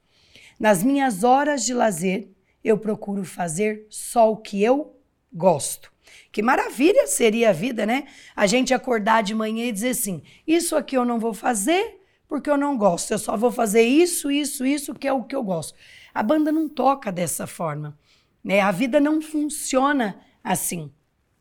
[0.59, 2.29] Nas minhas horas de lazer,
[2.65, 4.97] eu procuro fazer só o que eu
[5.33, 5.92] gosto.
[6.33, 8.07] Que maravilha seria a vida, né?
[8.35, 12.49] A gente acordar de manhã e dizer assim: isso aqui eu não vou fazer porque
[12.49, 15.45] eu não gosto, eu só vou fazer isso, isso, isso, que é o que eu
[15.45, 15.79] gosto.
[16.15, 17.99] A banda não toca dessa forma,
[18.43, 18.61] né?
[18.61, 20.91] A vida não funciona assim.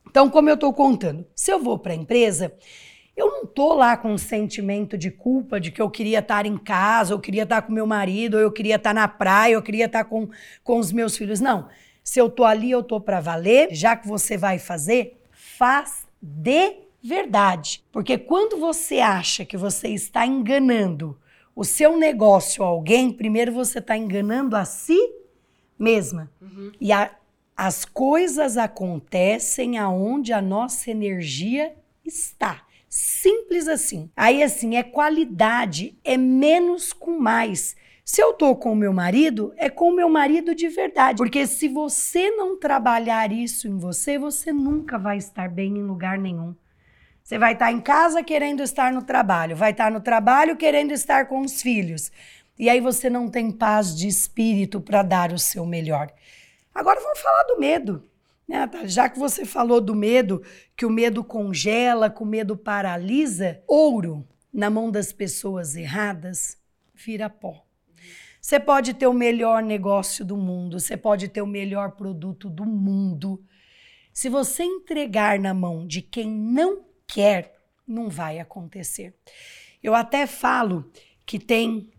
[0.10, 2.54] Então, como eu estou contando, se eu vou para a empresa,
[3.16, 6.58] eu não tô lá com um sentimento de culpa de que eu queria estar em
[6.58, 10.04] casa, eu queria estar com meu marido, eu queria estar na praia, eu queria estar
[10.04, 10.30] com,
[10.62, 11.40] com os meus filhos.
[11.40, 11.70] Não.
[12.04, 13.70] Se eu tô ali, eu tô para valer.
[13.72, 17.84] Já que você vai fazer, faz de verdade.
[17.92, 21.18] Porque quando você acha que você está enganando
[21.56, 24.98] o seu negócio a alguém, primeiro você está enganando a si
[25.78, 26.32] mesma.
[26.42, 26.72] Uhum.
[26.80, 27.12] E a,
[27.58, 32.66] as coisas acontecem aonde a nossa energia está.
[32.88, 34.10] Simples assim.
[34.16, 37.76] Aí, assim, é qualidade, é menos com mais.
[38.12, 41.16] Se eu tô com o meu marido, é com o meu marido de verdade.
[41.16, 46.18] Porque se você não trabalhar isso em você, você nunca vai estar bem em lugar
[46.18, 46.54] nenhum.
[47.24, 51.30] Você vai estar em casa querendo estar no trabalho, vai estar no trabalho querendo estar
[51.30, 52.12] com os filhos.
[52.60, 56.12] E aí você não tem paz de espírito para dar o seu melhor.
[56.76, 58.04] Agora vamos falar do medo.
[58.46, 60.44] Né, Já que você falou do medo,
[60.76, 66.58] que o medo congela, que o medo paralisa, ouro na mão das pessoas erradas
[66.94, 67.71] vira pó.
[68.42, 72.66] Você pode ter o melhor negócio do mundo, você pode ter o melhor produto do
[72.66, 73.44] mundo.
[74.12, 77.56] Se você entregar na mão de quem não quer,
[77.88, 79.14] não vai acontecer.
[79.82, 80.92] Eu até falo
[81.26, 81.92] que tem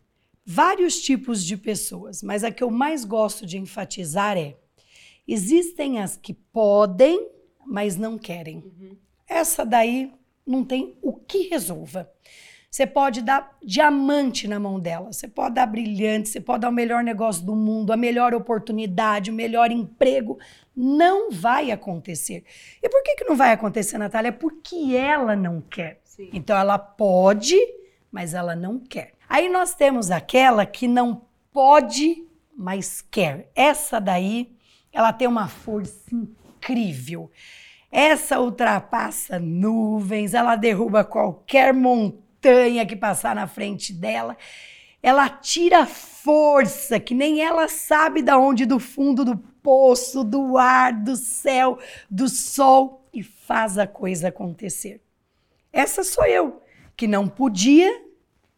[0.44, 4.56] vários tipos de pessoas, mas a que eu mais gosto de enfatizar é
[5.26, 7.28] Existem as que podem,
[7.64, 8.58] mas não querem.
[8.58, 8.96] Uhum.
[9.28, 10.12] Essa daí
[10.46, 12.10] não tem o que resolva.
[12.72, 16.72] Você pode dar diamante na mão dela, você pode dar brilhante, você pode dar o
[16.72, 20.38] melhor negócio do mundo, a melhor oportunidade, o melhor emprego.
[20.74, 22.44] Não vai acontecer.
[22.82, 24.32] E por que, que não vai acontecer, Natália?
[24.32, 26.00] Porque ela não quer.
[26.02, 26.30] Sim.
[26.32, 27.58] Então ela pode,
[28.10, 29.12] mas ela não quer.
[29.28, 33.50] Aí nós temos aquela que não pode, mas quer.
[33.54, 34.50] Essa daí
[34.90, 37.30] ela tem uma força incrível.
[37.90, 42.21] Essa ultrapassa nuvens, ela derruba qualquer montanha
[42.86, 44.36] que passar na frente dela.
[45.02, 50.92] Ela tira força que nem ela sabe da onde do fundo do poço, do ar,
[50.92, 51.78] do céu,
[52.10, 55.00] do sol e faz a coisa acontecer.
[55.72, 56.62] Essa sou eu,
[56.96, 57.90] que não podia,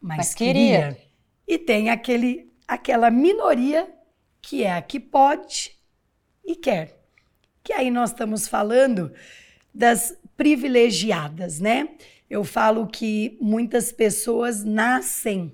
[0.01, 0.89] mas, mas queria.
[0.89, 1.05] queria.
[1.47, 3.87] E tem aquele aquela minoria
[4.41, 5.75] que é a que pode
[6.43, 6.99] e quer.
[7.63, 9.11] Que aí nós estamos falando
[9.73, 11.89] das privilegiadas, né?
[12.35, 15.53] Eu falo que muitas pessoas nascem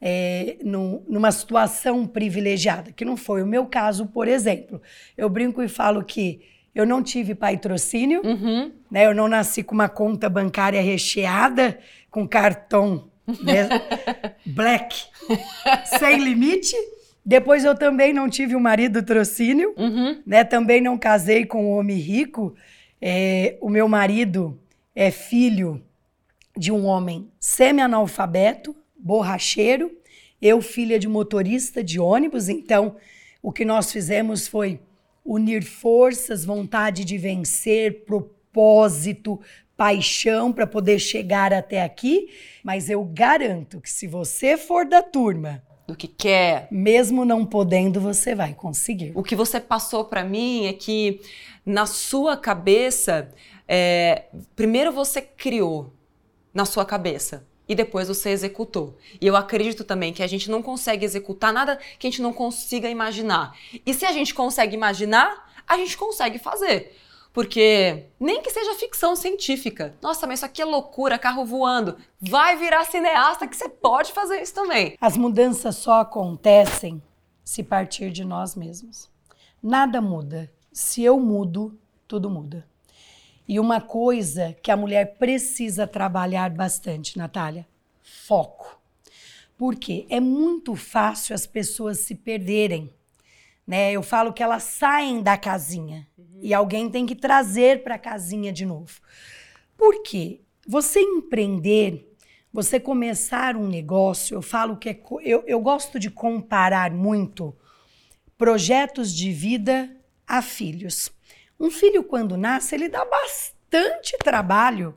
[0.00, 4.80] é, numa situação privilegiada, que não foi o meu caso, por exemplo.
[5.16, 6.40] Eu brinco e falo que
[6.72, 8.70] eu não tive patrocínio, uhum.
[8.88, 9.06] né?
[9.06, 11.80] Eu não nasci com uma conta bancária recheada,
[12.12, 13.10] com cartão
[13.42, 13.68] né?
[14.46, 15.06] black,
[15.98, 16.76] sem limite.
[17.26, 20.22] Depois eu também não tive um marido trocínio, uhum.
[20.24, 20.44] né?
[20.44, 22.54] Também não casei com um homem rico.
[23.02, 24.56] É, o meu marido
[24.94, 25.82] é filho
[26.56, 29.90] de um homem semi-analfabeto, borracheiro,
[30.40, 32.96] eu filha de motorista de ônibus, então
[33.42, 34.80] o que nós fizemos foi
[35.24, 39.40] unir forças, vontade de vencer, propósito,
[39.76, 42.28] paixão para poder chegar até aqui,
[42.62, 48.00] mas eu garanto que se você for da turma do que quer, mesmo não podendo,
[48.00, 49.12] você vai conseguir.
[49.14, 51.20] O que você passou para mim é que
[51.64, 53.30] na sua cabeça,
[53.66, 55.92] é, primeiro você criou
[56.54, 58.96] na sua cabeça e depois você executou.
[59.20, 62.32] E eu acredito também que a gente não consegue executar nada que a gente não
[62.32, 63.56] consiga imaginar.
[63.84, 66.96] E se a gente consegue imaginar, a gente consegue fazer.
[67.32, 69.96] Porque nem que seja ficção científica.
[70.00, 71.96] Nossa, mas isso aqui é loucura, carro voando.
[72.20, 74.96] Vai virar cineasta que você pode fazer isso também.
[75.00, 77.02] As mudanças só acontecem
[77.42, 79.10] se partir de nós mesmos.
[79.60, 80.50] Nada muda.
[80.72, 82.64] Se eu mudo, tudo muda.
[83.46, 87.66] E uma coisa que a mulher precisa trabalhar bastante, Natália,
[88.02, 88.80] foco.
[89.56, 92.92] Porque é muito fácil as pessoas se perderem.
[93.66, 93.92] Né?
[93.92, 96.40] Eu falo que elas saem da casinha uhum.
[96.42, 99.00] e alguém tem que trazer para a casinha de novo.
[99.76, 100.40] Por quê?
[100.66, 102.10] Você empreender,
[102.52, 107.54] você começar um negócio, eu falo que é, eu, eu gosto de comparar muito
[108.36, 109.94] projetos de vida
[110.26, 111.10] a filhos.
[111.58, 114.94] Um filho, quando nasce, ele dá bastante trabalho.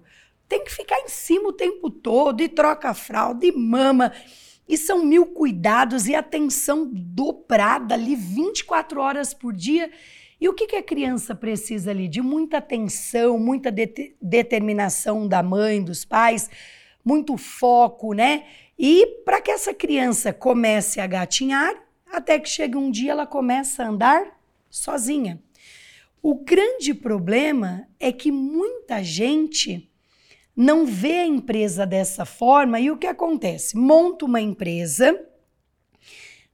[0.47, 4.11] Tem que ficar em cima o tempo todo, e troca fralda, e mama.
[4.67, 9.89] E são mil cuidados e atenção dobrada ali 24 horas por dia.
[10.39, 12.07] E o que, que a criança precisa ali?
[12.07, 16.49] De muita atenção, muita de determinação da mãe, dos pais,
[17.03, 18.45] muito foco, né?
[18.77, 21.73] E para que essa criança comece a gatinhar,
[22.11, 24.37] até que chega um dia ela começa a andar
[24.69, 25.41] sozinha.
[26.21, 29.91] O grande problema é que muita gente
[30.55, 33.77] não vê a empresa dessa forma e o que acontece?
[33.77, 35.19] Monta uma empresa,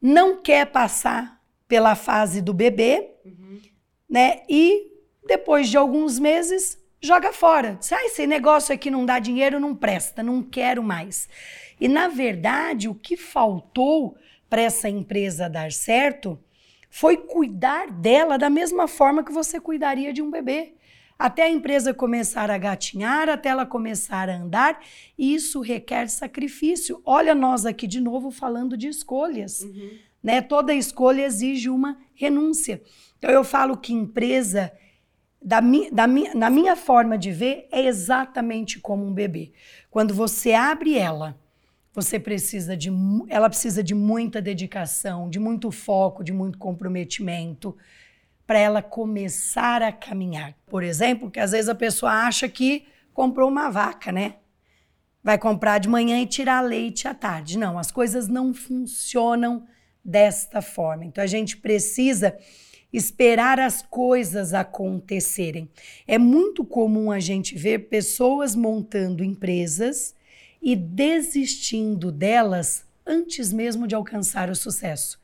[0.01, 3.61] não quer passar pela fase do bebê, uhum.
[4.09, 4.41] né?
[4.49, 4.91] E
[5.25, 7.77] depois de alguns meses joga fora.
[7.79, 11.29] Diz, ah, esse negócio aqui não dá dinheiro, não presta, não quero mais.
[11.79, 14.17] E na verdade, o que faltou
[14.49, 16.37] para essa empresa dar certo
[16.95, 20.75] foi cuidar dela da mesma forma que você cuidaria de um bebê.
[21.17, 24.79] Até a empresa começar a gatinhar, até ela começar a andar,
[25.17, 27.01] isso requer sacrifício.
[27.03, 29.61] Olha nós aqui de novo falando de escolhas.
[29.61, 29.97] Uhum.
[30.21, 30.39] Né?
[30.39, 32.79] Toda escolha exige uma renúncia.
[33.17, 34.71] Então eu falo que empresa,
[35.41, 39.51] da mi, da mi, na minha forma de ver, é exatamente como um bebê.
[39.89, 41.41] Quando você abre ela
[41.93, 42.89] você precisa de,
[43.29, 47.77] ela precisa de muita dedicação, de muito foco, de muito comprometimento
[48.47, 50.55] para ela começar a caminhar.
[50.65, 54.37] Por exemplo, que às vezes a pessoa acha que comprou uma vaca, né?
[55.23, 57.57] Vai comprar de manhã e tirar leite à tarde.
[57.57, 59.65] Não, as coisas não funcionam
[60.03, 61.05] desta forma.
[61.05, 62.35] Então a gente precisa
[62.91, 65.69] esperar as coisas acontecerem.
[66.07, 70.13] É muito comum a gente ver pessoas montando empresas
[70.63, 75.21] e desistindo delas antes mesmo de alcançar o sucesso.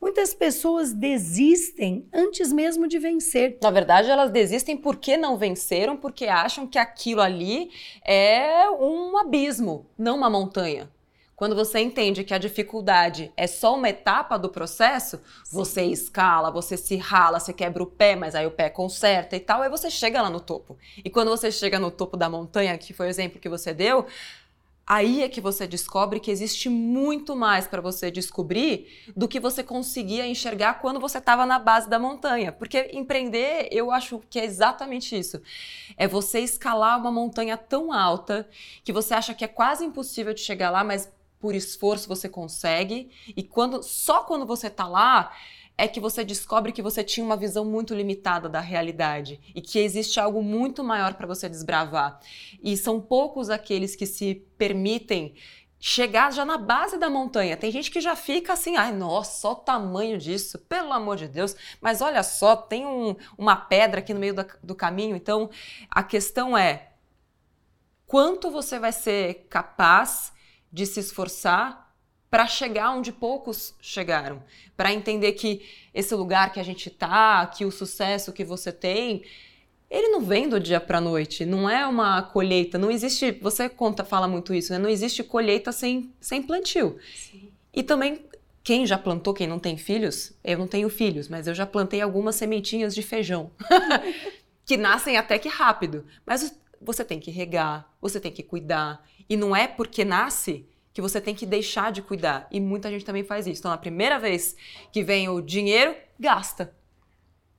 [0.00, 3.58] Muitas pessoas desistem antes mesmo de vencer.
[3.62, 7.70] Na verdade, elas desistem porque não venceram, porque acham que aquilo ali
[8.04, 10.90] é um abismo, não uma montanha.
[11.42, 15.56] Quando você entende que a dificuldade é só uma etapa do processo, Sim.
[15.56, 19.40] você escala, você se rala, você quebra o pé, mas aí o pé conserta e
[19.40, 20.78] tal, aí você chega lá no topo.
[21.04, 24.06] E quando você chega no topo da montanha, que foi o exemplo que você deu,
[24.86, 29.62] Aí é que você descobre que existe muito mais para você descobrir do que você
[29.62, 32.50] conseguia enxergar quando você estava na base da montanha.
[32.50, 35.40] Porque empreender, eu acho que é exatamente isso.
[35.96, 38.48] É você escalar uma montanha tão alta
[38.82, 43.10] que você acha que é quase impossível de chegar lá, mas por esforço você consegue.
[43.36, 45.32] E quando só quando você está lá,
[45.76, 49.78] é que você descobre que você tinha uma visão muito limitada da realidade e que
[49.78, 52.20] existe algo muito maior para você desbravar.
[52.62, 55.34] E são poucos aqueles que se permitem
[55.84, 57.56] chegar já na base da montanha.
[57.56, 61.56] Tem gente que já fica assim, ai, nossa, o tamanho disso, pelo amor de Deus.
[61.80, 65.16] Mas olha só, tem um, uma pedra aqui no meio do caminho.
[65.16, 65.50] Então,
[65.90, 66.92] a questão é
[68.06, 70.32] quanto você vai ser capaz
[70.70, 71.81] de se esforçar
[72.32, 74.42] para chegar onde poucos chegaram,
[74.74, 79.22] para entender que esse lugar que a gente tá, que o sucesso que você tem,
[79.90, 84.02] ele não vem do dia para noite, não é uma colheita, não existe, você conta,
[84.02, 84.78] fala muito isso, né?
[84.78, 86.98] Não existe colheita sem, sem plantio.
[87.14, 87.50] Sim.
[87.70, 88.24] E também
[88.64, 92.00] quem já plantou, quem não tem filhos, eu não tenho filhos, mas eu já plantei
[92.00, 93.50] algumas sementinhas de feijão
[94.64, 99.36] que nascem até que rápido, mas você tem que regar, você tem que cuidar, e
[99.36, 102.46] não é porque nasce que você tem que deixar de cuidar.
[102.50, 103.60] E muita gente também faz isso.
[103.60, 104.56] Então, na primeira vez
[104.90, 106.74] que vem o dinheiro, gasta.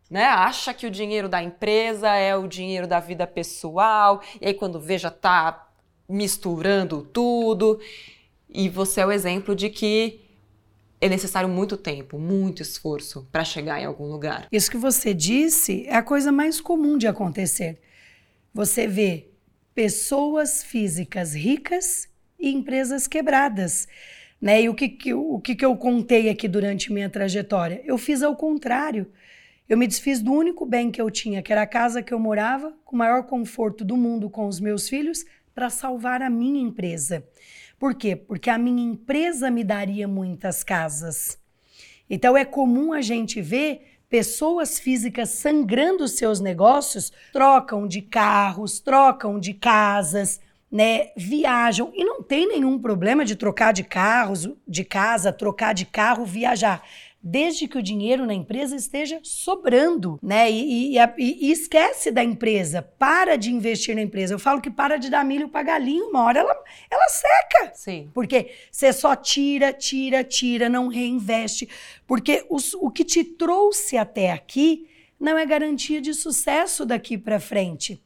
[0.10, 0.26] Né?
[0.26, 4.80] Acha que o dinheiro da empresa é o dinheiro da vida pessoal, e aí quando
[4.80, 5.72] vê já tá
[6.08, 7.80] misturando tudo.
[8.48, 10.22] E você é o exemplo de que
[11.02, 14.48] é necessário muito tempo, muito esforço para chegar em algum lugar.
[14.52, 17.82] Isso que você disse é a coisa mais comum de acontecer.
[18.54, 19.28] Você vê
[19.74, 22.08] pessoas físicas ricas
[22.44, 23.88] e empresas quebradas.
[24.40, 24.64] Né?
[24.64, 27.82] E o que, que, o que, que eu contei aqui durante minha trajetória?
[27.86, 29.10] Eu fiz ao contrário.
[29.70, 32.20] Eu me desfiz do único bem que eu tinha, que era a casa que eu
[32.20, 35.24] morava, com o maior conforto do mundo com os meus filhos,
[35.56, 37.26] para salvar a minha empresa.
[37.80, 38.14] Por quê?
[38.14, 41.40] Porque a minha empresa me daria muitas casas.
[42.10, 49.40] Então é comum a gente ver pessoas físicas sangrando seus negócios, trocam de carros, trocam
[49.40, 50.42] de casas,
[50.74, 55.86] né, viajam e não tem nenhum problema de trocar de carros, de casa, trocar de
[55.86, 56.84] carro, viajar
[57.22, 60.52] desde que o dinheiro na empresa esteja sobrando, né?
[60.52, 64.34] E, e, e, esquece da empresa, para de investir na empresa.
[64.34, 66.56] Eu falo que para de dar milho para galinha, uma hora ela,
[66.92, 67.72] ela seca.
[67.76, 68.10] Sim.
[68.14, 71.70] Porque você só tira, tira, tira, não reinveste.
[72.06, 77.40] Porque os, o que te trouxe até aqui não é garantia de sucesso daqui para
[77.40, 78.02] frente.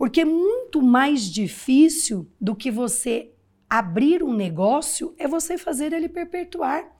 [0.00, 3.32] Porque muito mais difícil do que você
[3.68, 6.90] abrir um negócio é você fazer ele perpetuar.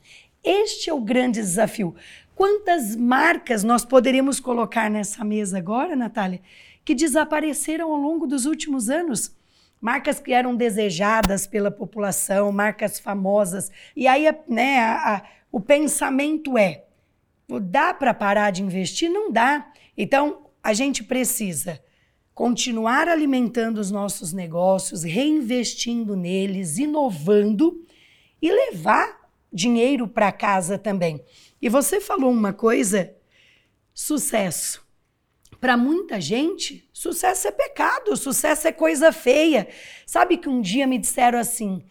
[0.44, 1.94] Este é o grande desafio.
[2.34, 6.42] Quantas marcas nós poderíamos colocar nessa mesa agora, Natália,
[6.84, 9.34] que desapareceram ao longo dos últimos anos?
[9.80, 13.72] Marcas que eram desejadas pela população, marcas famosas.
[13.96, 16.84] E aí, né, a, a, o pensamento é:
[17.62, 19.08] dá para parar de investir?
[19.08, 19.72] Não dá.
[19.96, 21.80] Então, a gente precisa
[22.40, 27.84] continuar alimentando os nossos negócios, reinvestindo neles, inovando
[28.40, 31.22] e levar dinheiro para casa também.
[31.60, 33.14] E você falou uma coisa:
[33.92, 34.82] sucesso.
[35.60, 39.68] Para muita gente, sucesso é pecado, sucesso é coisa feia.
[40.06, 41.84] Sabe que um dia me disseram assim: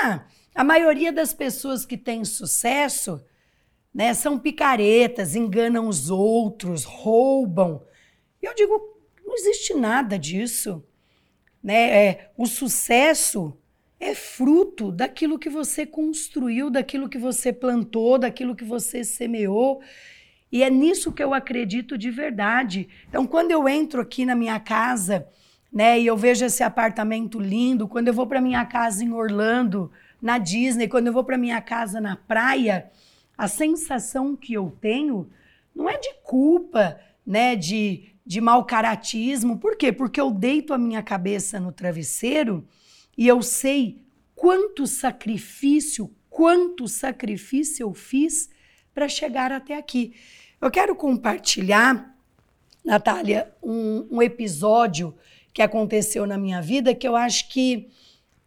[0.00, 3.22] ah, a maioria das pessoas que têm sucesso
[3.92, 7.84] né, são picaretas, enganam os outros, roubam.
[8.42, 8.89] E eu digo,
[9.30, 10.84] não existe nada disso.
[11.62, 12.06] Né?
[12.06, 13.56] É, o sucesso
[13.98, 19.80] é fruto daquilo que você construiu, daquilo que você plantou, daquilo que você semeou.
[20.50, 22.88] E é nisso que eu acredito de verdade.
[23.08, 25.28] Então, quando eu entro aqui na minha casa,
[25.72, 29.92] né, e eu vejo esse apartamento lindo, quando eu vou para minha casa em Orlando,
[30.20, 32.90] na Disney, quando eu vou para minha casa na praia,
[33.38, 35.30] a sensação que eu tenho
[35.72, 39.58] não é de culpa, né, de de mau caratismo.
[39.58, 39.90] Por quê?
[39.90, 42.64] Porque eu deito a minha cabeça no travesseiro
[43.18, 44.04] e eu sei
[44.36, 48.48] quanto sacrifício, quanto sacrifício eu fiz
[48.94, 50.14] para chegar até aqui.
[50.60, 52.16] Eu quero compartilhar,
[52.84, 55.12] Natália, um, um, episódio
[55.52, 57.88] que aconteceu na minha vida que eu acho que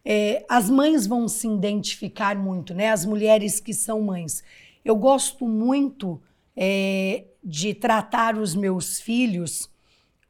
[0.02, 2.90] é, as mães vão se identificar muito, né?
[2.90, 4.42] As mulheres que são mães.
[4.82, 6.22] Eu gosto muito
[6.56, 9.73] é, de tratar os meus filhos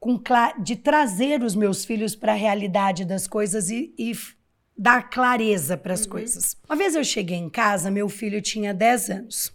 [0.05, 0.21] com
[0.61, 4.15] de trazer os meus filhos para a realidade das coisas e, e
[4.77, 6.09] dar clareza para as uhum.
[6.11, 6.55] coisas.
[6.69, 9.51] Uma vez eu cheguei em casa, meu filho tinha 10 anos.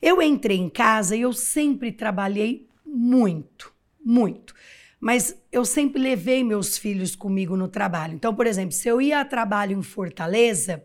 [0.00, 4.54] Eu entrei em casa e eu sempre trabalhei muito, muito.
[5.00, 8.14] Mas eu sempre levei meus filhos comigo no trabalho.
[8.14, 10.80] Então, por exemplo, se eu ia a trabalho em Fortaleza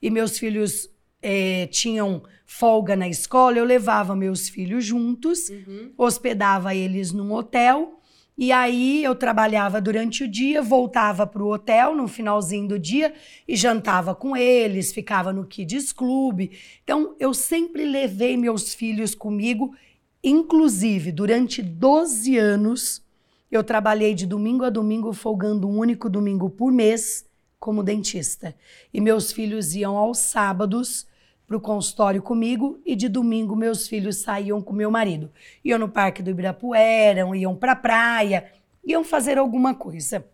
[0.00, 0.88] e meus filhos
[1.20, 5.92] é, tinham folga na escola, eu levava meus filhos juntos, uhum.
[5.98, 7.97] hospedava eles num hotel
[8.38, 13.12] e aí eu trabalhava durante o dia, voltava para o hotel no finalzinho do dia
[13.48, 16.52] e jantava com eles, ficava no Kids Club.
[16.84, 19.74] Então eu sempre levei meus filhos comigo,
[20.22, 23.02] inclusive durante 12 anos
[23.50, 27.26] eu trabalhei de domingo a domingo, folgando um único domingo por mês
[27.58, 28.54] como dentista.
[28.94, 31.08] E meus filhos iam aos sábados
[31.48, 35.32] para o consultório comigo e de domingo meus filhos saíam com meu marido.
[35.64, 38.52] Iam no Parque do Ibirapuera, iam para a praia,
[38.84, 40.28] iam fazer alguma coisa.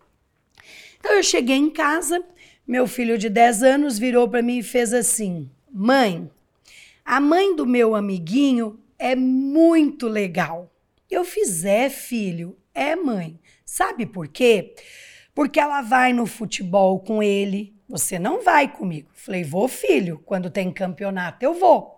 [0.99, 2.21] Então eu cheguei em casa,
[2.67, 6.29] meu filho de 10 anos virou para mim e fez assim: Mãe,
[7.05, 10.69] a mãe do meu amiguinho é muito legal.
[11.09, 13.39] Eu fiz, é, filho, é mãe.
[13.63, 14.75] Sabe por quê?
[15.33, 17.74] Porque ela vai no futebol com ele.
[17.87, 19.09] Você não vai comigo.
[19.13, 20.21] Falei, vou, filho.
[20.25, 21.95] Quando tem campeonato, eu vou.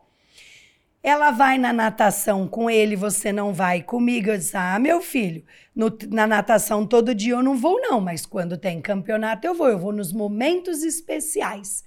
[1.02, 4.30] Ela vai na natação com ele, você não vai comigo.
[4.30, 8.26] Eu disse: Ah, meu filho, no, na natação todo dia eu não vou, não, mas
[8.26, 9.70] quando tem campeonato eu vou.
[9.70, 11.86] Eu vou nos momentos especiais.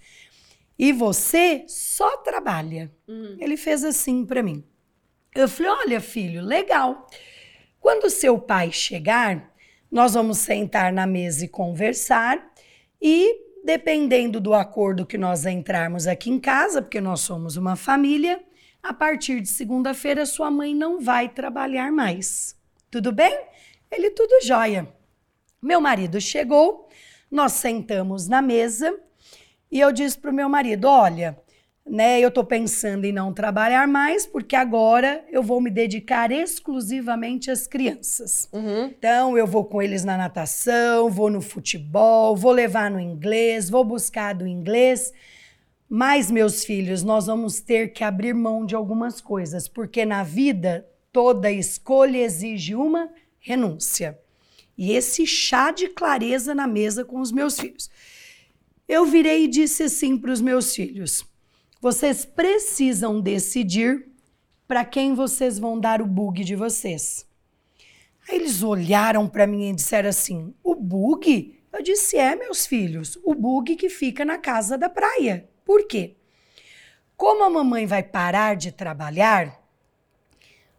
[0.78, 2.90] E você só trabalha.
[3.06, 3.36] Uhum.
[3.38, 4.64] Ele fez assim para mim.
[5.34, 7.06] Eu falei: Olha, filho, legal.
[7.78, 9.52] Quando seu pai chegar,
[9.90, 12.52] nós vamos sentar na mesa e conversar.
[13.02, 18.42] E dependendo do acordo que nós entrarmos aqui em casa, porque nós somos uma família,
[18.82, 22.56] a partir de segunda-feira sua mãe não vai trabalhar mais.
[22.90, 23.38] Tudo bem?
[23.90, 24.88] Ele tudo jóia.
[25.62, 26.88] Meu marido chegou,
[27.30, 28.98] nós sentamos na mesa
[29.70, 31.38] e eu disse para o meu marido: olha,
[31.86, 37.50] né, eu estou pensando em não trabalhar mais porque agora eu vou me dedicar exclusivamente
[37.50, 38.48] às crianças.
[38.52, 38.84] Uhum.
[38.86, 43.84] Então eu vou com eles na natação, vou no futebol, vou levar no inglês, vou
[43.84, 45.12] buscar do inglês.
[45.92, 50.86] Mas, meus filhos, nós vamos ter que abrir mão de algumas coisas, porque na vida
[51.12, 53.10] toda escolha exige uma
[53.40, 54.16] renúncia.
[54.78, 57.90] E esse chá de clareza na mesa com os meus filhos.
[58.88, 61.24] Eu virei e disse assim para os meus filhos:
[61.80, 64.06] vocês precisam decidir
[64.68, 67.26] para quem vocês vão dar o bug de vocês.
[68.28, 71.58] Aí eles olharam para mim e disseram assim: o bug?
[71.72, 75.48] Eu disse: é, meus filhos, o bug que fica na casa da praia.
[75.64, 76.16] Por quê?
[77.16, 79.60] Como a mamãe vai parar de trabalhar,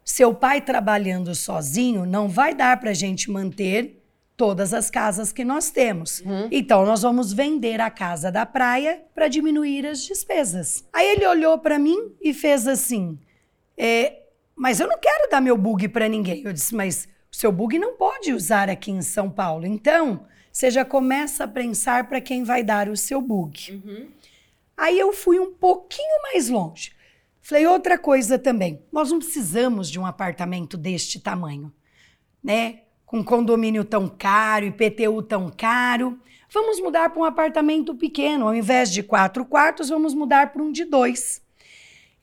[0.03, 4.00] seu pai trabalhando sozinho não vai dar para a gente manter
[4.41, 6.19] todas as casas que nós temos.
[6.21, 6.47] Uhum.
[6.51, 10.83] Então nós vamos vender a casa da praia para diminuir as despesas.
[10.91, 13.19] Aí ele olhou para mim e fez assim:
[13.77, 14.23] é,
[14.55, 16.41] mas eu não quero dar meu bug para ninguém.
[16.43, 19.67] Eu disse, mas o seu bug não pode usar aqui em São Paulo.
[19.67, 23.79] Então você já começa a pensar para quem vai dar o seu bug.
[23.85, 24.07] Uhum.
[24.75, 26.93] Aí eu fui um pouquinho mais longe.
[27.43, 28.81] Falei outra coisa também.
[28.91, 31.71] Nós não precisamos de um apartamento deste tamanho,
[32.43, 32.79] né?
[33.11, 36.17] Com condomínio tão caro, IPTU tão caro.
[36.49, 38.47] Vamos mudar para um apartamento pequeno.
[38.47, 41.41] Ao invés de quatro quartos, vamos mudar para um de dois.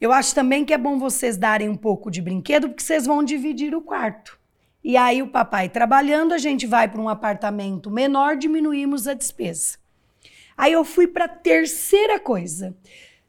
[0.00, 3.22] Eu acho também que é bom vocês darem um pouco de brinquedo, porque vocês vão
[3.22, 4.40] dividir o quarto.
[4.82, 9.76] E aí, o papai trabalhando, a gente vai para um apartamento menor, diminuímos a despesa.
[10.56, 12.74] Aí eu fui para a terceira coisa.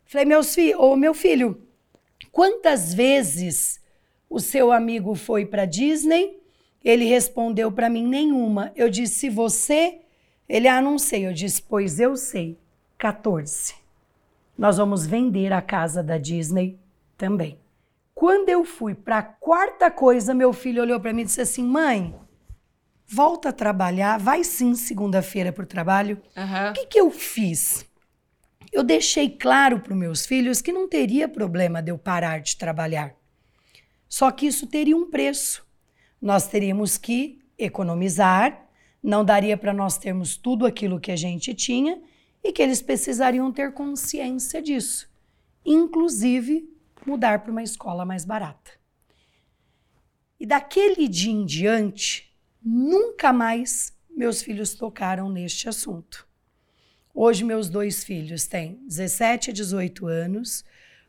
[0.05, 1.61] Falei, meus fi ô, meu filho,
[2.31, 3.81] quantas vezes
[4.29, 6.38] o seu amigo foi para Disney?
[6.83, 8.71] Ele respondeu para mim nenhuma.
[8.75, 9.99] Eu disse, você?
[10.47, 11.27] Ele, ah, não sei.
[11.27, 12.57] Eu disse, pois eu sei.
[12.97, 13.75] 14.
[14.57, 16.77] Nós vamos vender a casa da Disney
[17.17, 17.57] também.
[18.13, 21.63] Quando eu fui para a quarta coisa, meu filho olhou para mim e disse assim:
[21.63, 22.13] Mãe,
[23.07, 26.21] volta a trabalhar, vai sim segunda-feira para o trabalho.
[26.35, 26.71] Uhum.
[26.71, 27.85] O que, que eu fiz?
[28.73, 32.57] Eu deixei claro para os meus filhos que não teria problema de eu parar de
[32.57, 33.15] trabalhar.
[34.09, 35.65] Só que isso teria um preço.
[36.21, 38.67] Nós teríamos que economizar,
[39.01, 42.01] não daria para nós termos tudo aquilo que a gente tinha
[42.43, 45.09] e que eles precisariam ter consciência disso.
[45.65, 46.69] Inclusive,
[47.05, 48.71] mudar para uma escola mais barata.
[50.39, 52.29] E daquele dia em diante,
[52.61, 56.27] Nunca mais meus filhos tocaram neste assunto.
[57.13, 60.65] Hoje, meus dois filhos têm 17 e 18 anos,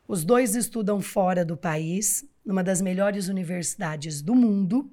[0.07, 4.91] os dois estudam fora do país, numa das melhores universidades do mundo,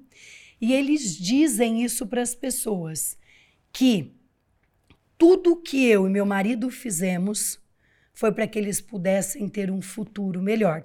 [0.61, 3.17] e eles dizem isso para as pessoas:
[3.71, 4.13] que
[5.17, 7.59] tudo que eu e meu marido fizemos
[8.13, 10.83] foi para que eles pudessem ter um futuro melhor.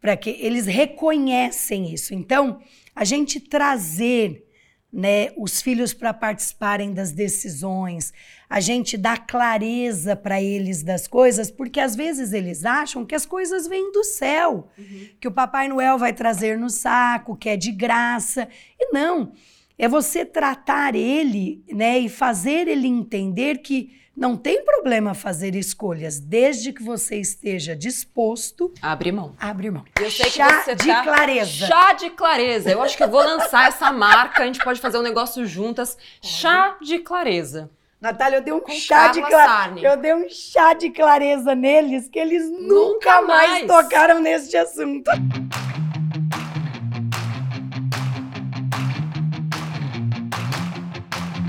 [0.00, 2.14] Para que eles reconhecem isso.
[2.14, 2.60] Então,
[2.94, 4.49] a gente trazer
[4.92, 8.12] né, os filhos para participarem das decisões,
[8.48, 13.24] a gente dá clareza para eles das coisas, porque às vezes eles acham que as
[13.24, 15.08] coisas vêm do céu, uhum.
[15.20, 18.48] que o Papai Noel vai trazer no saco, que é de graça.
[18.78, 19.32] E não,
[19.78, 26.18] é você tratar ele, né, e fazer ele entender que não tem problema fazer escolhas,
[26.18, 28.72] desde que você esteja disposto.
[28.82, 29.34] Abre mão.
[29.38, 29.84] Abre mão.
[29.98, 31.02] Eu sei Chá que você de tá...
[31.02, 31.66] clareza.
[31.66, 32.70] Chá de clareza.
[32.70, 35.96] Eu acho que eu vou lançar essa marca, a gente pode fazer um negócio juntas.
[36.20, 37.70] Chá de clareza.
[38.00, 39.86] Natália, eu dei um Com chá de clareza.
[39.86, 43.50] Eu dei um chá de clareza neles que eles nunca, nunca mais.
[43.50, 45.10] mais tocaram neste assunto.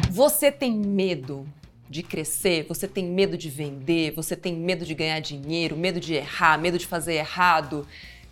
[0.09, 1.47] Você tem medo
[1.91, 6.13] de crescer, você tem medo de vender, você tem medo de ganhar dinheiro, medo de
[6.13, 7.85] errar, medo de fazer errado.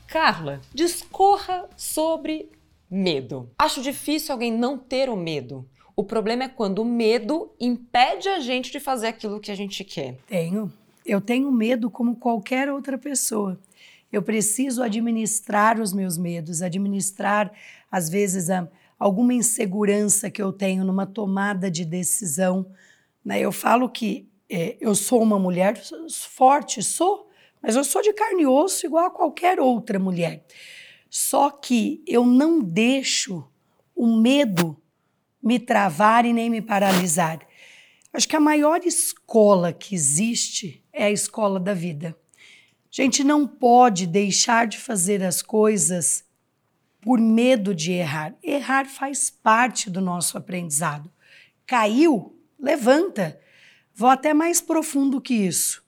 [0.08, 2.50] Carla, discorra sobre
[2.90, 3.50] medo.
[3.60, 5.68] Acho difícil alguém não ter o medo.
[5.94, 9.84] O problema é quando o medo impede a gente de fazer aquilo que a gente
[9.84, 10.18] quer.
[10.26, 10.72] Tenho.
[11.06, 13.60] Eu tenho medo como qualquer outra pessoa.
[14.10, 17.52] Eu preciso administrar os meus medos, administrar,
[17.92, 22.66] às vezes, a, alguma insegurança que eu tenho numa tomada de decisão.
[23.30, 23.42] Né?
[23.42, 25.80] Eu falo que é, eu sou uma mulher
[26.12, 27.30] forte, sou,
[27.62, 30.44] mas eu sou de carne e osso igual a qualquer outra mulher.
[31.12, 33.48] Só que eu não deixo
[33.96, 34.76] o medo
[35.44, 37.48] me travar e nem me paralisar.
[38.12, 42.18] Acho que a maior escola que existe é a escola da vida.
[42.92, 46.24] A gente não pode deixar de fazer as coisas
[47.00, 48.36] por medo de errar.
[48.42, 51.12] Errar faz parte do nosso aprendizado.
[51.68, 53.40] Caiu, levanta.
[53.94, 55.84] Vou até mais profundo que isso.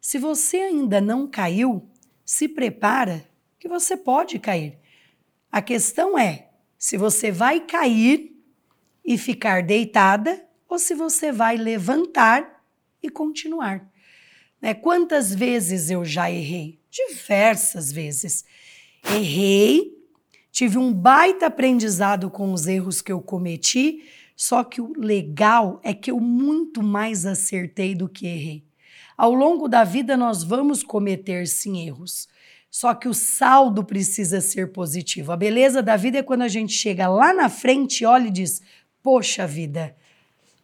[0.00, 1.88] Se você ainda não caiu,
[2.24, 3.26] se prepara
[3.58, 4.78] que você pode cair.
[5.50, 6.48] A questão é
[6.78, 8.36] se você vai cair
[9.04, 12.62] e ficar deitada ou se você vai levantar
[13.02, 13.88] e continuar.
[14.60, 14.74] Né?
[14.74, 16.80] Quantas vezes eu já errei?
[16.90, 18.44] Diversas vezes.
[19.04, 19.96] Errei,
[20.50, 24.04] tive um baita aprendizado com os erros que eu cometi,
[24.36, 28.64] só que o legal é que eu muito mais acertei do que errei.
[29.16, 32.28] Ao longo da vida, nós vamos cometer sim erros.
[32.70, 35.32] Só que o saldo precisa ser positivo.
[35.32, 38.60] A beleza da vida é quando a gente chega lá na frente, olha e diz:
[39.02, 39.96] Poxa vida,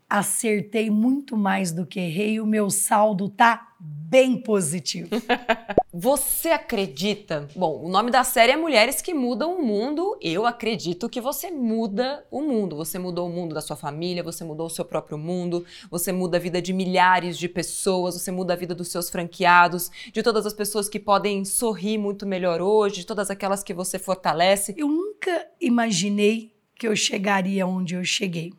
[0.07, 3.72] acertei muito mais do que errei, o meu saldo tá
[4.13, 5.09] bem positivo.
[5.91, 7.49] Você acredita?
[7.57, 10.19] Bom, o nome da série é Mulheres que Mudam o Mundo.
[10.21, 12.77] Eu acredito que você muda o mundo.
[12.77, 16.37] Você mudou o mundo da sua família, você mudou o seu próprio mundo, você muda
[16.37, 20.45] a vida de milhares de pessoas, você muda a vida dos seus franqueados, de todas
[20.45, 24.75] as pessoas que podem sorrir muito melhor hoje, de todas aquelas que você fortalece.
[24.77, 28.53] Eu nunca imaginei que eu chegaria onde eu cheguei.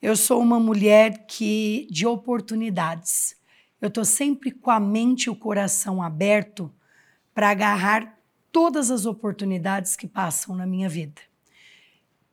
[0.00, 3.37] Eu sou uma mulher que de oportunidades.
[3.80, 6.72] Eu estou sempre com a mente e o coração aberto
[7.32, 8.18] para agarrar
[8.50, 11.20] todas as oportunidades que passam na minha vida.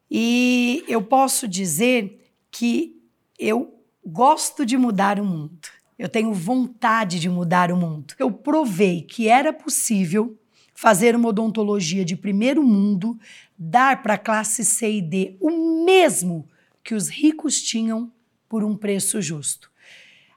[0.09, 2.99] E eu posso dizer que
[3.37, 5.67] eu gosto de mudar o mundo.
[5.97, 8.13] Eu tenho vontade de mudar o mundo.
[8.17, 10.37] Eu provei que era possível
[10.73, 13.17] fazer uma odontologia de primeiro mundo,
[13.57, 16.47] dar para a classe C e D o mesmo
[16.83, 18.11] que os ricos tinham
[18.49, 19.71] por um preço justo.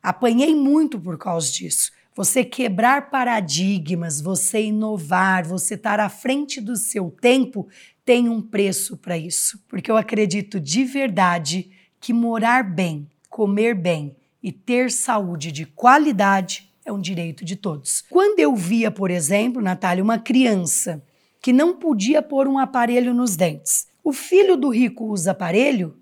[0.09, 1.93] Apanhei muito por causa disso.
[2.17, 7.69] Você quebrar paradigmas, você inovar, você estar à frente do seu tempo
[8.07, 9.63] tem um preço para isso.
[9.69, 16.73] Porque eu acredito de verdade que morar bem, comer bem e ter saúde de qualidade
[16.87, 18.03] é um direito de todos.
[18.09, 21.05] Quando eu via, por exemplo, Natália, uma criança
[21.39, 25.99] que não podia pôr um aparelho nos dentes, o filho do rico usa aparelho,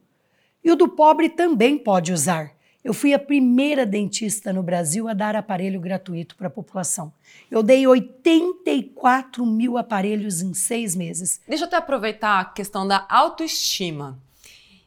[0.63, 2.56] e o do pobre também pode usar.
[2.87, 7.13] Eu fui a primeira dentista no Brasil a dar aparelho gratuito para a população.
[7.51, 11.41] Eu dei 84 mil aparelhos em seis meses.
[11.49, 14.17] Deixa eu até aproveitar a questão da autoestima.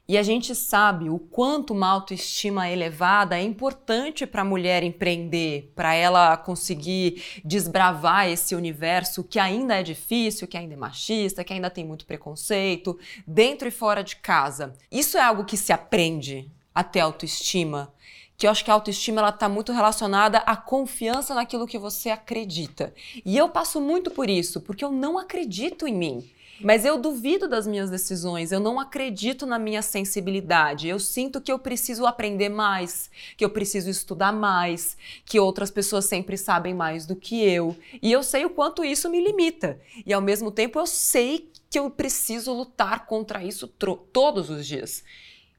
[0.08, 5.74] E a gente sabe o quanto uma autoestima elevada é importante para a mulher empreender,
[5.76, 11.52] para ela conseguir desbravar esse universo que ainda é difícil, que ainda é machista, que
[11.52, 12.97] ainda tem muito preconceito,
[13.28, 14.74] dentro e fora de casa.
[14.89, 16.50] Isso é algo que se aprende
[16.80, 17.94] a ter autoestima
[18.40, 22.10] que eu acho que a autoestima ela está muito relacionada à confiança naquilo que você
[22.10, 22.94] acredita.
[23.26, 26.32] E eu passo muito por isso, porque eu não acredito em mim.
[26.62, 30.88] Mas eu duvido das minhas decisões, eu não acredito na minha sensibilidade.
[30.88, 36.06] Eu sinto que eu preciso aprender mais, que eu preciso estudar mais, que outras pessoas
[36.06, 37.76] sempre sabem mais do que eu.
[38.02, 39.82] E eu sei o quanto isso me limita.
[40.06, 45.04] E ao mesmo tempo eu sei que eu preciso lutar contra isso todos os dias.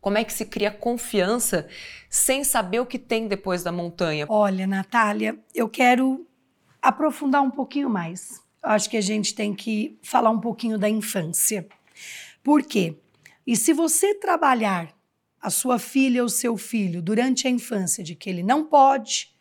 [0.01, 1.68] Como é que se cria confiança
[2.09, 4.26] sem saber o que tem depois da montanha?
[4.28, 6.26] Olha, Natália, eu quero
[6.80, 11.66] aprofundar um pouquinho mais acho que a gente tem que falar um pouquinho da infância.
[12.42, 12.98] Por quê?
[13.46, 14.94] E se você trabalhar
[15.40, 19.34] a sua filha ou seu filho durante a infância de que ele não pode,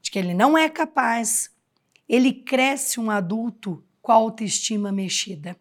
[0.00, 1.50] de que ele não é capaz,
[2.08, 5.56] ele cresce um adulto com a autoestima mexida.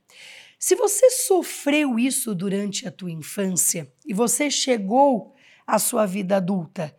[0.66, 5.36] Se você sofreu isso durante a tua infância e você chegou
[5.68, 6.96] à sua vida adulta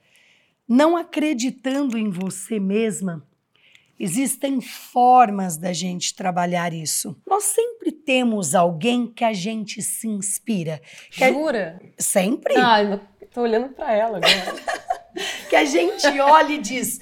[0.69, 3.27] não acreditando em você mesma,
[3.99, 7.17] Existem formas da gente trabalhar isso.
[7.25, 10.83] Nós sempre temos alguém que a gente se inspira.
[11.11, 11.81] Jura?
[11.97, 12.57] Sempre?
[12.57, 13.01] Ah,
[13.33, 14.55] tô olhando para ela agora.
[15.49, 17.01] que a gente olha e diz: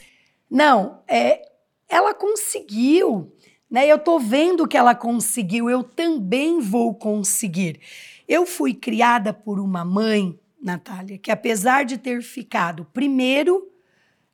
[0.50, 1.40] não, é,
[1.88, 3.34] ela conseguiu,
[3.72, 3.86] né?
[3.86, 7.80] Eu tô vendo que ela conseguiu, eu também vou conseguir.
[8.28, 13.66] Eu fui criada por uma mãe, Natália, que apesar de ter ficado primeiro,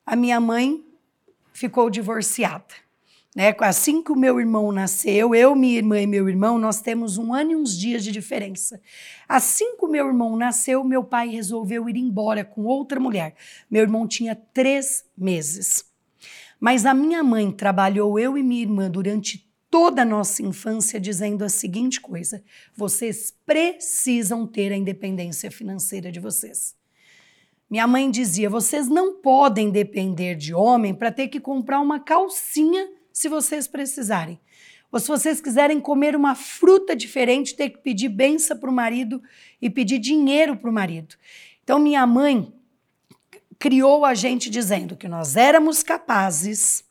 [0.05, 0.83] a minha mãe
[1.53, 2.75] ficou divorciada.
[3.33, 3.55] Né?
[3.59, 7.33] Assim que o meu irmão nasceu, eu, minha irmã e meu irmão, nós temos um
[7.33, 8.81] ano e uns dias de diferença.
[9.25, 13.35] Assim que o meu irmão nasceu, meu pai resolveu ir embora com outra mulher.
[13.71, 15.88] Meu irmão tinha três meses.
[16.59, 21.43] Mas a minha mãe trabalhou eu e minha irmã durante toda a nossa infância dizendo
[21.45, 22.43] a seguinte coisa:
[22.75, 26.75] vocês precisam ter a independência financeira de vocês.
[27.69, 32.89] Minha mãe dizia: vocês não podem depender de homem para ter que comprar uma calcinha
[33.13, 34.39] se vocês precisarem.
[34.91, 39.21] Ou se vocês quiserem comer uma fruta diferente, ter que pedir benção para o marido
[39.61, 41.15] e pedir dinheiro para o marido.
[41.63, 42.51] Então, minha mãe
[43.59, 46.83] criou a gente dizendo que nós éramos capazes,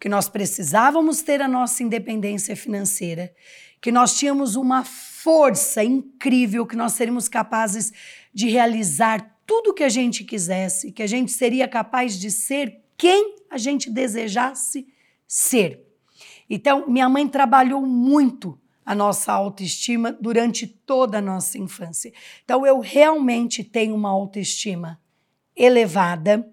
[0.00, 3.32] que nós precisávamos ter a nossa independência financeira,
[3.80, 7.92] que nós tínhamos uma força incrível, que nós seríamos capazes
[8.34, 12.80] de realizar tudo o que a gente quisesse, que a gente seria capaz de ser
[12.98, 14.86] quem a gente desejasse
[15.26, 15.86] ser.
[16.48, 22.12] Então, minha mãe trabalhou muito a nossa autoestima durante toda a nossa infância.
[22.44, 25.00] Então, eu realmente tenho uma autoestima
[25.62, 26.48] elevada.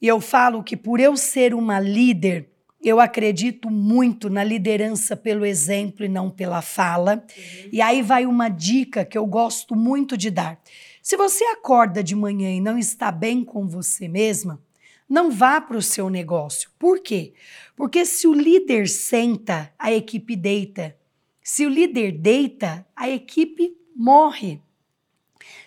[0.00, 2.50] E eu falo que por eu ser uma líder,
[2.82, 7.24] eu acredito muito na liderança pelo exemplo e não pela fala.
[7.36, 7.68] Uhum.
[7.72, 10.60] E aí vai uma dica que eu gosto muito de dar.
[11.00, 14.60] Se você acorda de manhã e não está bem com você mesma,
[15.08, 16.70] não vá para o seu negócio.
[16.78, 17.34] Por quê?
[17.76, 20.96] Porque se o líder senta, a equipe deita.
[21.42, 24.60] Se o líder deita, a equipe morre.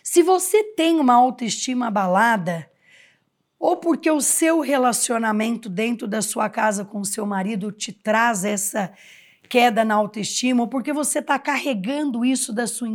[0.09, 2.71] Se você tem uma autoestima abalada,
[3.59, 8.45] ou porque o seu relacionamento dentro da sua casa com o seu marido te traz
[8.45, 8.93] essa
[9.49, 12.87] queda na autoestima, ou porque você está carregando isso da sua,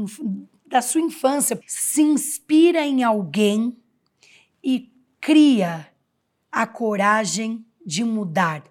[0.67, 3.77] da sua infância, se inspira em alguém
[4.65, 4.91] e
[5.21, 5.87] cria
[6.51, 8.65] a coragem de mudar.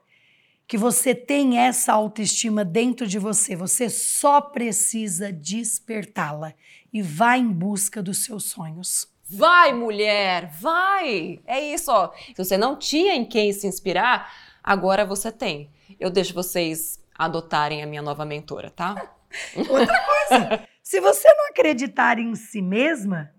[0.67, 6.55] Que você tem essa autoestima dentro de você, você só precisa despertá-la
[6.91, 9.07] e vá em busca dos seus sonhos.
[9.29, 11.39] Vai, mulher, vai!
[11.45, 12.11] É isso, ó.
[12.35, 14.31] Se você não tinha em quem se inspirar,
[14.63, 15.71] agora você tem.
[15.99, 18.95] Eu deixo vocês adotarem a minha nova mentora, tá?
[19.55, 23.31] Outra coisa, se você não acreditar em si mesma,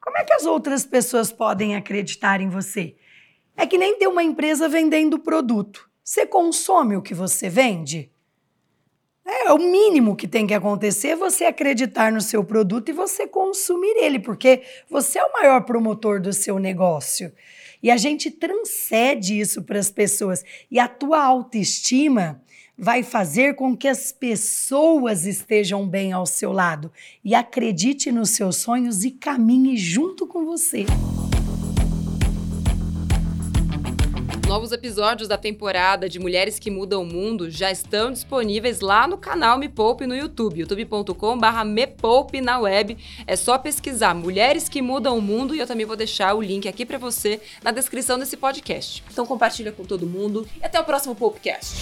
[0.00, 2.96] como é que as outras pessoas podem acreditar em você?
[3.56, 5.88] É que nem ter uma empresa vendendo produto.
[6.02, 8.12] Você consome o que você vende?
[9.32, 13.94] É o mínimo que tem que acontecer você acreditar no seu produto e você consumir
[13.96, 17.32] ele, porque você é o maior promotor do seu negócio.
[17.80, 20.44] E a gente transcende isso para as pessoas.
[20.68, 22.42] E a tua autoestima
[22.76, 26.90] vai fazer com que as pessoas estejam bem ao seu lado
[27.24, 30.86] e acredite nos seus sonhos e caminhe junto com você.
[34.50, 39.16] Novos episódios da temporada de Mulheres que Mudam o Mundo já estão disponíveis lá no
[39.16, 42.98] canal Me Poupe no YouTube, youtube.com.br Me Poupe na web.
[43.28, 46.66] É só pesquisar Mulheres que Mudam o Mundo e eu também vou deixar o link
[46.66, 49.04] aqui para você na descrição desse podcast.
[49.08, 51.76] Então compartilha com todo mundo e até o próximo Popecast.